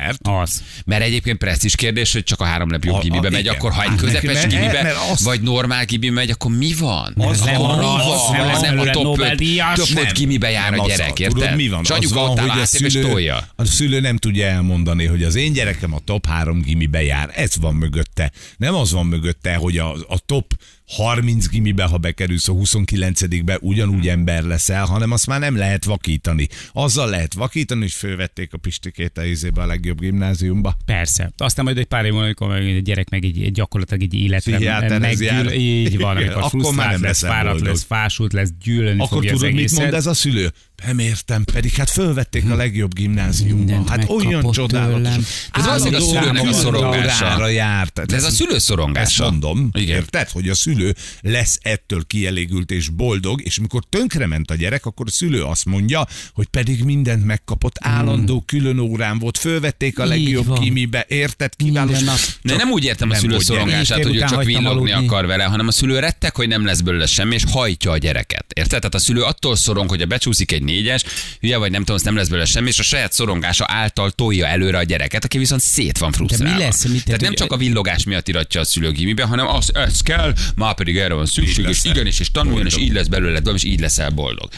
Mert 0.00 0.18
Az. 0.42 0.62
Mert 0.84 1.02
egyébként 1.02 1.38
presztis 1.38 1.74
kérdés, 1.74 2.12
hogy 2.12 2.22
csak 2.22 2.40
a 2.40 2.44
három 2.44 2.68
a- 2.88 2.98
gimibe 2.98 3.30
megy, 3.30 3.48
akkor 3.48 3.72
ha 3.72 3.82
egy 3.82 3.88
Hát 3.88 3.98
közepes 3.98 4.46
gimibe, 4.46 4.94
azt- 5.10 5.22
vagy 5.22 5.40
normál 5.40 5.84
gimibe 5.84 6.12
megy, 6.14 6.30
akkor 6.30 6.50
mi 6.56 6.74
van? 6.78 7.12
Az 7.16 7.40
nem 7.40 7.60
az 7.60 8.60
nem 8.60 8.78
a 8.78 8.84
top 8.90 9.02
Nobel-díjas. 9.02 9.78
5 9.78 9.86
top 9.86 9.96
öt 9.98 10.04
Nem. 10.04 10.12
gimibe 10.14 10.50
jár 10.50 10.72
a 10.78 10.86
gyerek, 10.86 11.18
érted? 11.18 11.56
Mi 11.56 11.68
van? 11.68 11.82
Csanyuk 11.82 12.04
Az 12.04 12.12
van, 12.12 12.30
ott 12.30 12.38
áll 12.38 12.62
és 12.80 12.92
tolja. 12.92 13.48
a 13.56 13.64
szülő 13.64 14.00
nem 14.00 14.16
tudja 14.16 14.46
elmondani, 14.46 15.04
hogy 15.04 15.22
az 15.22 15.34
én 15.34 15.52
gyerekem 15.52 15.94
a 15.94 15.98
top 16.04 16.26
3 16.26 16.60
gimibe 16.60 17.02
jár. 17.02 17.30
Ez 17.34 17.52
van 17.60 17.74
mögötte. 17.74 18.32
Nem 18.56 18.74
az 18.74 18.92
van 18.92 19.06
mögötte, 19.06 19.54
hogy 19.54 19.78
a, 19.78 19.92
a 19.92 20.18
top 20.26 20.54
30 20.86 21.48
gimibe, 21.48 21.84
ha 21.84 21.96
bekerülsz 21.96 22.48
a 22.48 22.52
29-be, 22.52 23.58
ugyanúgy 23.60 24.08
ember 24.08 24.42
leszel, 24.42 24.84
hanem 24.84 25.10
azt 25.10 25.26
már 25.26 25.40
nem 25.40 25.56
lehet 25.56 25.84
vakítani. 25.84 26.48
Azzal 26.72 27.08
lehet 27.08 27.34
vakítani, 27.34 27.80
hogy 27.80 27.92
fölvették 27.92 28.52
a 28.52 28.58
Pistikét 28.58 29.18
a 29.18 29.24
izébe 29.24 29.62
a 29.62 29.66
legjobb 29.66 30.00
gimnáziumba. 30.00 30.76
Persze. 30.84 31.32
Aztán 31.36 31.64
majd 31.64 31.78
egy 31.78 31.86
pár 31.86 32.04
év 32.04 32.10
múlva, 32.10 32.26
amikor 32.26 32.50
a 32.50 32.78
gyerek 32.78 33.08
meg 33.08 33.24
így, 33.24 33.52
gyakorlatilag 33.52 34.02
egy 34.02 34.14
életre 34.14 34.52
Pszichiáterhez 34.52 35.20
meggyűl, 35.20 35.52
így 35.52 35.98
van, 35.98 36.16
amikor 36.16 36.42
akkor 36.42 36.74
már 36.74 36.90
nem 36.90 37.02
lesz, 37.02 37.20
fáradt 37.20 37.60
lesz, 37.60 37.84
fásult 37.84 38.32
lesz, 38.32 38.50
gyűlölni 38.62 39.00
Akkor 39.00 39.24
tudod, 39.24 39.52
mit 39.52 39.78
mond 39.78 39.94
ez 39.94 40.06
a 40.06 40.14
szülő? 40.14 40.52
Nem 40.84 40.98
értem, 40.98 41.44
pedig 41.44 41.72
hát 41.72 41.90
fölvették 41.90 42.50
a 42.50 42.54
legjobb 42.54 42.94
gimnáziumba. 42.94 43.56
Mindent 43.56 43.88
Hát 43.88 44.08
olyan 44.08 44.50
csodálatos. 44.50 45.24
Ez 45.52 45.64
valószínűleg 45.64 46.00
a 46.00 46.04
szülőnek 46.04 46.48
a 46.48 46.52
szorongása. 46.52 47.48
Járt. 47.48 47.92
Tehát 47.92 48.10
De 48.10 48.16
ez 48.16 48.24
a 48.24 48.30
szülő 48.30 48.54
Ezt 48.54 48.64
szorongása. 48.64 49.24
mondom, 49.24 49.70
Igen. 49.72 49.96
érted, 49.96 50.28
hogy 50.28 50.48
a 50.48 50.54
szülő 50.54 50.94
lesz 51.20 51.58
ettől 51.62 52.04
kielégült 52.06 52.70
és 52.70 52.88
boldog, 52.88 53.42
és 53.44 53.58
amikor 53.58 53.82
tönkrement 53.88 54.50
a 54.50 54.54
gyerek, 54.54 54.86
akkor 54.86 55.06
a 55.08 55.10
szülő 55.10 55.42
azt 55.42 55.64
mondja, 55.64 56.06
hogy 56.32 56.46
pedig 56.46 56.84
mindent 56.84 57.24
megkapott, 57.24 57.76
állandó 57.80 58.42
külön 58.46 58.78
órán 58.78 59.18
volt, 59.18 59.38
fölvették 59.38 59.98
a 59.98 60.04
legjobb 60.04 60.58
kimibe, 60.58 61.04
érted, 61.08 61.52
nap. 61.58 62.18
De 62.42 62.56
nem 62.56 62.70
úgy 62.70 62.84
értem 62.84 63.10
a 63.10 63.14
szülő 63.14 63.38
szorongását, 63.38 64.02
hogy 64.02 64.16
ő 64.16 64.18
csak 64.18 64.44
villogni 64.44 64.92
akar 64.92 65.26
vele, 65.26 65.44
hanem 65.44 65.66
a 65.66 65.70
szülő 65.70 65.98
rettek, 65.98 66.36
hogy 66.36 66.48
nem 66.48 66.64
lesz 66.64 66.80
belőle 66.80 67.06
semmi, 67.06 67.34
és 67.34 67.42
hajtja 67.50 67.90
a 67.90 67.98
gyereket. 67.98 68.44
Érted? 68.54 68.78
Tehát 68.78 68.94
a 68.94 68.98
szülő 68.98 69.22
attól 69.22 69.56
szorong, 69.56 69.88
hogy 69.88 70.02
a 70.02 70.06
becsúszik 70.06 70.52
egy 70.52 70.62
négyes, 70.66 71.02
hülye 71.40 71.56
vagy 71.56 71.70
nem 71.70 71.80
tudom, 71.80 71.96
azt 71.96 72.04
nem 72.04 72.16
lesz 72.16 72.28
belőle 72.28 72.46
semmi, 72.46 72.68
és 72.68 72.78
a 72.78 72.82
saját 72.82 73.12
szorongása 73.12 73.64
által 73.68 74.10
tolja 74.10 74.46
előre 74.46 74.78
a 74.78 74.82
gyereket, 74.82 75.24
aki 75.24 75.38
viszont 75.38 75.60
szét 75.60 75.98
van 75.98 76.12
frusztrálva. 76.12 76.54
mi 76.56 76.60
lesz? 76.62 76.84
Mit- 76.84 77.04
Tehát 77.04 77.20
nem 77.20 77.34
csak 77.34 77.52
a 77.52 77.56
villogás 77.56 78.04
miatt 78.04 78.28
iratja 78.28 78.60
a 78.60 78.64
szülő 78.64 78.90
gimibe, 78.92 79.24
hanem 79.24 79.46
az, 79.46 79.74
ez 79.74 80.00
kell, 80.00 80.34
már 80.56 80.74
pedig 80.74 80.98
erre 80.98 81.14
van 81.14 81.26
szükség, 81.26 81.68
és 81.68 81.84
igenis, 81.84 82.20
és 82.20 82.30
tanuljon, 82.30 82.66
és 82.66 82.76
így 82.76 82.92
lesz 82.92 83.06
belőle, 83.06 83.40
és 83.54 83.64
így 83.64 83.80
leszel 83.80 84.10
boldog. 84.10 84.48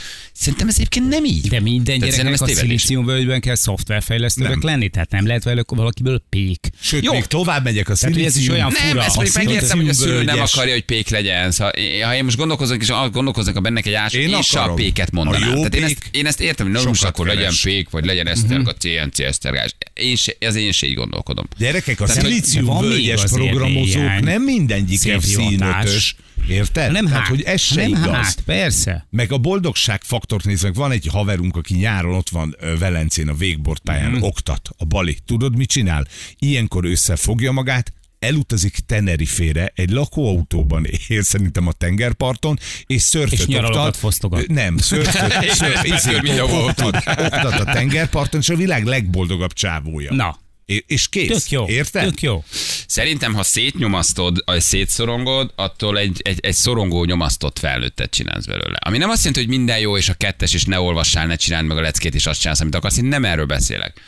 Szerintem 0.41 0.69
ez 0.69 0.75
egyébként 0.77 1.09
nem 1.09 1.25
így. 1.25 1.49
De 1.49 1.61
minden 1.61 1.99
tehát 1.99 2.17
gyereknek 2.17 2.41
a 2.41 2.55
szilíciumvölgyben 2.55 3.41
kell 3.41 3.55
szoftverfejlesztőnek 3.55 4.63
lenni, 4.63 4.89
tehát 4.89 5.11
nem 5.11 5.27
lehet 5.27 5.45
vele 5.45 5.63
valakiből 5.67 6.23
pék. 6.29 6.69
Sőt, 6.81 7.05
Jó. 7.05 7.13
még 7.13 7.25
tovább 7.25 7.65
megyek 7.65 7.89
a 7.89 7.95
szilícium. 7.95 8.25
Tehát, 8.25 8.37
ez 8.37 8.43
is 8.43 8.49
olyan 8.49 8.73
nem, 8.73 8.89
fura. 8.89 9.05
Ezt 9.05 9.17
pedig 9.17 9.33
megértem, 9.35 9.79
hogy 9.79 9.89
a 9.89 9.93
szülő 9.93 10.23
nem 10.23 10.41
akarja, 10.41 10.73
hogy 10.73 10.85
pék 10.85 11.09
legyen. 11.09 11.51
Szóval, 11.51 11.73
ha 12.03 12.15
én 12.15 12.25
most 12.25 12.37
gondolkozok, 12.37 12.83
és 12.83 12.93
gondolkoznak 13.13 13.57
a 13.57 13.61
benne 13.61 13.81
egy 13.85 13.93
ás, 13.93 14.13
én 14.13 14.29
és 14.39 14.55
a 14.55 14.75
péket 14.75 15.11
mondanám. 15.11 15.51
A 15.51 15.55
tehát 15.55 15.75
én 15.75 15.85
ezt, 15.85 16.09
én 16.11 16.27
ezt 16.27 16.41
értem, 16.41 16.67
hogy 16.67 16.75
nem 16.75 16.85
most 16.87 17.05
akkor 17.05 17.27
legyen 17.27 17.53
pék, 17.63 17.91
vagy 17.91 18.05
legyen 18.05 18.27
eszterg, 18.27 18.61
mhm. 18.61 18.69
a 18.69 18.73
CNC 18.73 19.19
esztergás. 19.19 19.75
Én 19.95 20.17
se, 20.17 20.33
ez 20.39 20.55
én 20.55 20.73
se 20.73 20.87
így 20.87 20.95
gondolkodom. 20.95 21.49
Gyerekek, 21.59 22.01
a 22.01 22.07
szilíciumvölgyes 22.07 23.23
programozók 23.23 24.21
nem 24.21 24.43
mindegyik 24.43 24.99
f 24.99 25.05
5 25.05 26.17
Érted? 26.49 26.93
Nem 26.93 27.05
Tehát, 27.05 27.21
hát, 27.21 27.29
hogy 27.29 27.43
ez 27.43 27.61
se 27.61 27.81
nem 27.81 27.89
igaz. 27.89 28.11
hát, 28.11 28.41
persze. 28.41 29.07
Meg 29.11 29.33
a 29.33 29.39
boldogság 29.39 30.03
faktort 30.03 30.45
nézve, 30.45 30.73
van 30.73 30.91
egy 30.91 31.07
haverunk, 31.07 31.57
aki 31.57 31.75
nyáron 31.75 32.15
ott 32.15 32.29
van 32.29 32.57
Velencén 32.79 33.29
a 33.29 33.35
végbortáján, 33.35 34.11
mm. 34.11 34.23
oktat 34.23 34.71
a 34.77 34.85
Bali. 34.85 35.19
Tudod, 35.27 35.57
mit 35.57 35.69
csinál? 35.69 36.07
Ilyenkor 36.39 36.85
összefogja 36.85 37.53
magát, 37.53 37.93
elutazik 38.19 38.79
Tenerifére, 38.87 39.73
egy 39.75 39.91
lakóautóban 39.91 40.87
él 41.07 41.23
szerintem 41.23 41.67
a 41.67 41.73
tengerparton, 41.73 42.59
és 42.87 43.03
szörföt 43.03 43.39
És 43.39 43.47
nyaralokat 43.47 43.97
fosztogat. 43.97 44.47
Nem, 44.47 44.77
szörföt, 44.77 45.51
szörf, 45.59 45.85
izé, 45.85 46.41
oktat, 46.41 46.97
oktat 47.07 47.61
a 47.61 47.65
tengerparton, 47.65 48.41
és 48.41 48.49
a 48.49 48.57
világ 48.57 48.85
legboldogabb 48.85 49.53
csávója. 49.53 50.15
Na. 50.15 50.39
És 50.87 51.09
kész. 51.09 51.29
Tök 51.29 51.51
jó. 51.51 51.69
Érted? 51.69 52.05
Tök 52.05 52.23
jó. 52.23 52.45
Szerintem, 52.87 53.35
ha 53.35 53.43
szétnyomasztod, 53.43 54.43
vagy 54.45 54.61
szétszorongod, 54.61 55.53
attól 55.55 55.99
egy, 55.99 56.21
egy, 56.25 56.39
egy 56.41 56.55
szorongó 56.55 57.05
nyomasztott 57.05 57.59
felnőttet 57.59 58.11
csinálsz 58.11 58.45
belőle. 58.45 58.79
Ami 58.81 58.99
nem 58.99 59.11
azt 59.11 59.19
jelenti, 59.19 59.41
hogy 59.41 59.49
minden 59.59 59.79
jó, 59.79 59.97
és 59.97 60.09
a 60.09 60.15
kettes, 60.15 60.55
és 60.55 60.65
ne 60.65 60.81
olvassál, 60.81 61.27
ne 61.27 61.37
csináld 61.37 61.67
meg 61.67 61.77
a 61.77 61.81
leckét, 61.81 62.15
és 62.15 62.27
azt 62.27 62.41
csinálsz, 62.41 62.61
amit 62.61 62.75
akarsz. 62.75 62.97
Én 62.97 63.05
nem 63.05 63.25
erről 63.25 63.47
beszélek. 63.47 64.01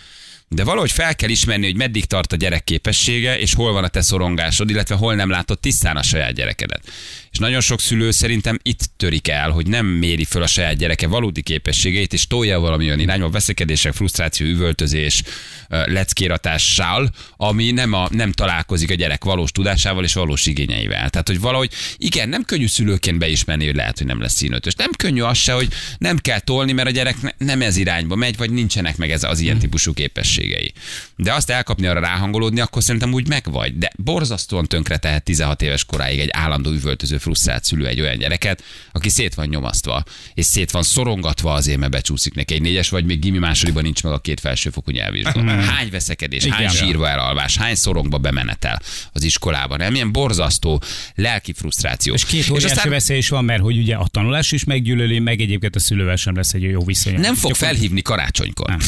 De 0.54 0.64
valahogy 0.64 0.90
fel 0.90 1.16
kell 1.16 1.28
ismerni, 1.28 1.64
hogy 1.64 1.76
meddig 1.76 2.04
tart 2.04 2.32
a 2.32 2.36
gyerek 2.36 2.64
képessége, 2.64 3.38
és 3.38 3.54
hol 3.54 3.72
van 3.72 3.84
a 3.84 3.88
te 3.88 4.00
szorongásod, 4.00 4.70
illetve 4.70 4.94
hol 4.94 5.14
nem 5.14 5.30
látod 5.30 5.60
tisztán 5.60 5.96
a 5.96 6.02
saját 6.02 6.32
gyerekedet. 6.32 6.90
És 7.30 7.38
nagyon 7.38 7.60
sok 7.60 7.80
szülő 7.80 8.10
szerintem 8.10 8.58
itt 8.62 8.90
törik 8.96 9.28
el, 9.28 9.50
hogy 9.50 9.66
nem 9.66 9.86
méri 9.86 10.24
föl 10.24 10.42
a 10.42 10.46
saját 10.46 10.76
gyereke 10.76 11.06
valódi 11.06 11.42
képességeit, 11.42 12.12
és 12.12 12.26
tolja 12.26 12.60
valami 12.60 12.86
olyan 12.86 13.00
irányba, 13.00 13.30
veszekedések, 13.30 13.92
frusztráció, 13.92 14.46
üvöltözés, 14.46 15.22
leckératással, 15.68 17.10
ami 17.36 17.70
nem, 17.70 17.92
a, 17.92 18.08
nem 18.10 18.32
találkozik 18.32 18.90
a 18.90 18.94
gyerek 18.94 19.24
valós 19.24 19.52
tudásával 19.52 20.04
és 20.04 20.14
valós 20.14 20.46
igényeivel. 20.46 21.10
Tehát, 21.10 21.28
hogy 21.28 21.40
valahogy, 21.40 21.72
igen, 21.96 22.28
nem 22.28 22.44
könnyű 22.44 22.66
szülőként 22.66 23.18
beismerni, 23.18 23.66
hogy 23.66 23.74
lehet, 23.74 23.98
hogy 23.98 24.06
nem 24.06 24.20
lesz 24.20 24.34
színötös. 24.34 24.74
Nem 24.74 24.90
könnyű 24.96 25.20
az 25.20 25.38
se, 25.38 25.52
hogy 25.52 25.68
nem 25.98 26.16
kell 26.16 26.40
tolni, 26.40 26.72
mert 26.72 26.88
a 26.88 26.92
gyerek 26.92 27.22
ne- 27.22 27.34
nem 27.38 27.62
ez 27.62 27.76
irányba 27.76 28.14
megy, 28.14 28.36
vagy 28.36 28.50
nincsenek 28.50 28.96
meg 28.96 29.10
ez 29.10 29.22
az 29.22 29.40
ilyen 29.40 29.58
típusú 29.58 29.92
képességei. 30.40 30.72
De 31.16 31.32
azt 31.32 31.50
elkapni, 31.50 31.86
arra 31.86 32.00
ráhangolódni, 32.00 32.60
akkor 32.60 32.82
szerintem 32.82 33.12
úgy 33.12 33.28
megvagy. 33.28 33.78
De 33.78 33.90
borzasztóan 33.96 34.66
tönkre 34.66 34.96
tehet 34.96 35.22
16 35.24 35.62
éves 35.62 35.84
koráig 35.84 36.18
egy 36.18 36.28
állandó 36.32 36.70
üvöltöző 36.70 37.18
frusztrált 37.18 37.64
szülő 37.64 37.86
egy 37.86 38.00
olyan 38.00 38.18
gyereket, 38.18 38.62
aki 38.92 39.08
szét 39.08 39.34
van 39.34 39.46
nyomasztva, 39.46 40.04
és 40.34 40.44
szét 40.44 40.70
van 40.70 40.82
szorongatva 40.82 41.52
azért, 41.52 41.78
mert 41.78 41.90
becsúszik 41.90 42.34
neki 42.34 42.54
egy 42.54 42.60
négyes, 42.60 42.88
vagy 42.88 43.04
még 43.04 43.18
gimi 43.20 43.38
másodikban 43.38 43.82
nincs 43.82 44.02
meg 44.02 44.12
a 44.12 44.18
két 44.18 44.40
felsőfokú 44.40 44.90
nyelvvizsga. 44.90 45.50
Hány 45.50 45.90
veszekedés, 45.90 46.44
hány 46.44 46.60
Igen. 46.60 46.74
sírva 46.74 47.08
elalvás, 47.08 47.56
hány 47.56 47.74
szorongba 47.74 48.18
bemenetel 48.18 48.80
az 49.12 49.22
iskolában. 49.22 49.78
Nem 49.78 49.94
ilyen 49.94 50.12
borzasztó 50.12 50.82
lelki 51.14 51.52
frusztráció. 51.52 52.14
És 52.14 52.24
két 52.24 52.50
óriási 52.50 52.74
aztán... 52.74 52.90
veszély 52.90 53.16
is 53.16 53.28
van, 53.28 53.44
mert 53.44 53.62
hogy 53.62 53.78
ugye 53.78 53.94
a 53.94 54.06
tanulás 54.06 54.52
is 54.52 54.64
meggyűlöli, 54.64 55.18
meg 55.18 55.40
egyébként 55.40 55.76
a 55.76 55.80
szülővel 55.80 56.16
sem 56.16 56.34
lesz 56.34 56.54
egy 56.54 56.62
jó 56.62 56.84
viszony. 56.84 57.20
nem 57.20 57.34
fog 57.34 57.50
Csak- 57.50 57.60
felhívni 57.60 58.02
karácsonykor. 58.02 58.68
Nem. 58.68 58.78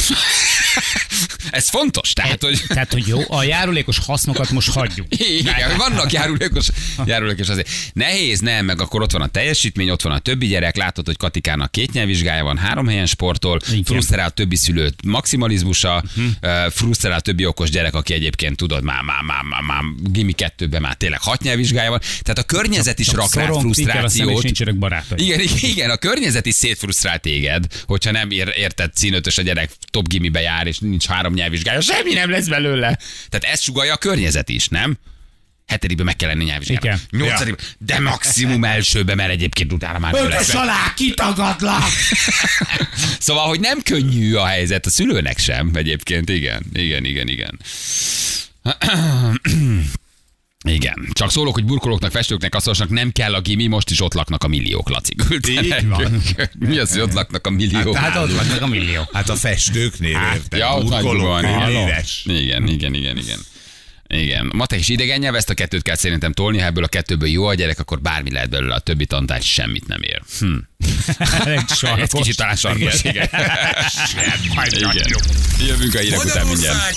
Ez 1.53 1.69
fontos, 1.69 2.13
tehát, 2.13 2.43
hogy... 2.43 2.61
Tehát, 2.67 2.93
hogy 2.93 3.07
jó, 3.07 3.19
a 3.27 3.43
járulékos 3.43 3.97
hasznokat 4.05 4.49
most 4.49 4.71
hagyjuk. 4.71 5.07
Igen, 5.39 5.77
vannak 5.77 6.11
járulékos, 6.11 6.67
járulékos 7.05 7.49
azért. 7.49 7.69
Nehéz, 7.93 8.39
nem, 8.39 8.65
meg 8.65 8.81
akkor 8.81 9.01
ott 9.01 9.11
van 9.11 9.21
a 9.21 9.27
teljesítmény, 9.27 9.89
ott 9.89 10.01
van 10.01 10.13
a 10.13 10.19
többi 10.19 10.47
gyerek, 10.47 10.75
látod, 10.75 11.05
hogy 11.05 11.17
Katikának 11.17 11.71
két 11.71 11.91
nyelvvizsgája 11.91 12.43
van, 12.43 12.57
három 12.57 12.87
helyen 12.87 13.05
sportol, 13.05 13.59
frusztrál 13.83 14.27
a 14.27 14.29
többi 14.29 14.55
szülőt 14.55 15.05
maximalizmusa, 15.05 16.03
uh-huh. 16.15 16.71
frusztrál 16.71 17.13
a 17.13 17.19
többi 17.19 17.45
okos 17.45 17.69
gyerek, 17.69 17.93
aki 17.93 18.13
egyébként 18.13 18.57
tudod, 18.57 18.83
már, 18.83 19.01
már, 19.01 19.21
már, 19.21 19.43
már, 19.43 19.61
már 19.61 19.83
gimi 20.11 20.31
kettőben 20.31 20.81
már 20.81 20.95
tényleg 20.95 21.21
hat 21.21 21.41
nyelvvizsgája 21.41 21.89
van. 21.89 21.99
Tehát 22.21 22.37
a 22.37 22.43
környezet 22.43 22.99
is 22.99 23.11
rak 23.11 23.35
és 23.35 23.41
frusztrációt. 23.59 24.43
Igen, 25.15 25.39
igen, 25.61 25.89
a 25.89 25.97
környezet 25.97 26.45
is 26.45 26.55
szétfrusztrál 26.55 27.19
téged, 27.19 27.65
hogyha 27.85 28.11
nem 28.11 28.31
ér, 28.31 28.53
érted 28.57 28.95
színötös 28.95 29.37
a 29.37 29.41
gyerek 29.41 29.71
top 29.91 30.07
gimibe 30.07 30.41
jár, 30.41 30.67
és 30.67 30.77
nincs 30.79 31.05
három 31.05 31.33
nyelvvizsgája, 31.43 31.81
semmi 31.81 32.13
nem 32.13 32.29
lesz 32.29 32.47
belőle. 32.47 32.99
Tehát 33.29 33.55
ezt 33.55 33.63
sugalja 33.63 33.93
a 33.93 33.97
környezet 33.97 34.49
is, 34.49 34.67
nem? 34.67 34.97
Hetedikben 35.67 36.05
meg 36.05 36.15
kell 36.15 36.29
lenni 36.29 36.43
nyelvvizsgára. 36.43 36.97
Nyolcadikben, 37.09 37.65
de 37.77 37.99
maximum 37.99 38.63
elsőben, 38.63 39.15
mert 39.15 39.31
egyébként 39.31 39.73
utána 39.73 39.99
már 39.99 40.13
nem 40.13 40.27
lesz. 40.27 40.53
alá 40.53 40.93
kitagadlak! 40.95 41.83
Szóval, 43.19 43.47
hogy 43.47 43.59
nem 43.59 43.81
könnyű 43.81 44.33
a 44.33 44.45
helyzet 44.45 44.85
a 44.85 44.89
szülőnek 44.89 45.37
sem, 45.37 45.71
egyébként, 45.73 46.29
igen, 46.29 46.63
igen, 46.73 47.05
igen, 47.05 47.27
igen. 47.27 47.59
Igen, 50.63 51.09
csak 51.11 51.31
szólok, 51.31 51.53
hogy 51.53 51.65
burkolóknak, 51.65 52.11
festőknek, 52.11 52.55
asztalosnak 52.55 52.89
nem 52.89 53.11
kell 53.11 53.33
a 53.33 53.41
gimi, 53.41 53.67
most 53.67 53.89
is 53.89 54.01
ott 54.01 54.13
laknak 54.13 54.43
a 54.43 54.47
milliók, 54.47 54.89
Laci. 54.89 55.15
Így 55.47 55.87
van. 55.87 56.21
Mi 56.59 56.77
az, 56.77 56.91
hogy 56.91 57.01
ott 57.01 57.13
laknak 57.13 57.47
a 57.47 57.49
milliók? 57.49 57.95
Hát 57.95 58.15
ott 58.15 58.31
vannak 58.31 58.61
a 58.61 58.67
millió. 58.67 59.09
Hát 59.13 59.29
a 59.29 59.35
festőknél 59.35 60.19
érted? 60.33 60.59
Ja, 60.59 60.77
ott 60.77 60.89
Burkolók, 60.89 61.27
van, 61.27 61.43
igen. 61.43 62.03
Igen, 62.23 62.67
igen, 62.67 62.93
igen, 62.93 63.17
igen. 63.17 63.39
Igen. 64.07 64.51
Matek 64.55 64.79
is 64.79 64.89
idegen 64.89 65.19
nyelv, 65.19 65.35
ezt 65.35 65.49
a 65.49 65.53
kettőt 65.53 65.81
kell 65.81 65.95
szerintem 65.95 66.33
tolni, 66.33 66.59
ha 66.59 66.65
ebből 66.65 66.83
a 66.83 66.87
kettőből 66.87 67.29
jó 67.29 67.45
a 67.45 67.53
gyerek, 67.53 67.79
akkor 67.79 68.01
bármi 68.01 68.31
lehet 68.31 68.49
belőle, 68.49 68.75
a 68.75 68.79
többi 68.79 69.05
tantárgy 69.05 69.43
semmit 69.43 69.87
nem 69.87 70.01
ér. 70.01 70.21
Hm. 70.39 70.55
Ez 72.01 72.11
kicsit 72.11 72.37
talán 72.37 72.55
sarkos, 72.55 73.03
igen. 73.03 73.13
igen. 73.13 73.29
Jövünk 75.67 75.95
a 75.95 75.99
hírek 75.99 76.23
után 76.23 76.47
mindjárt. 76.47 76.91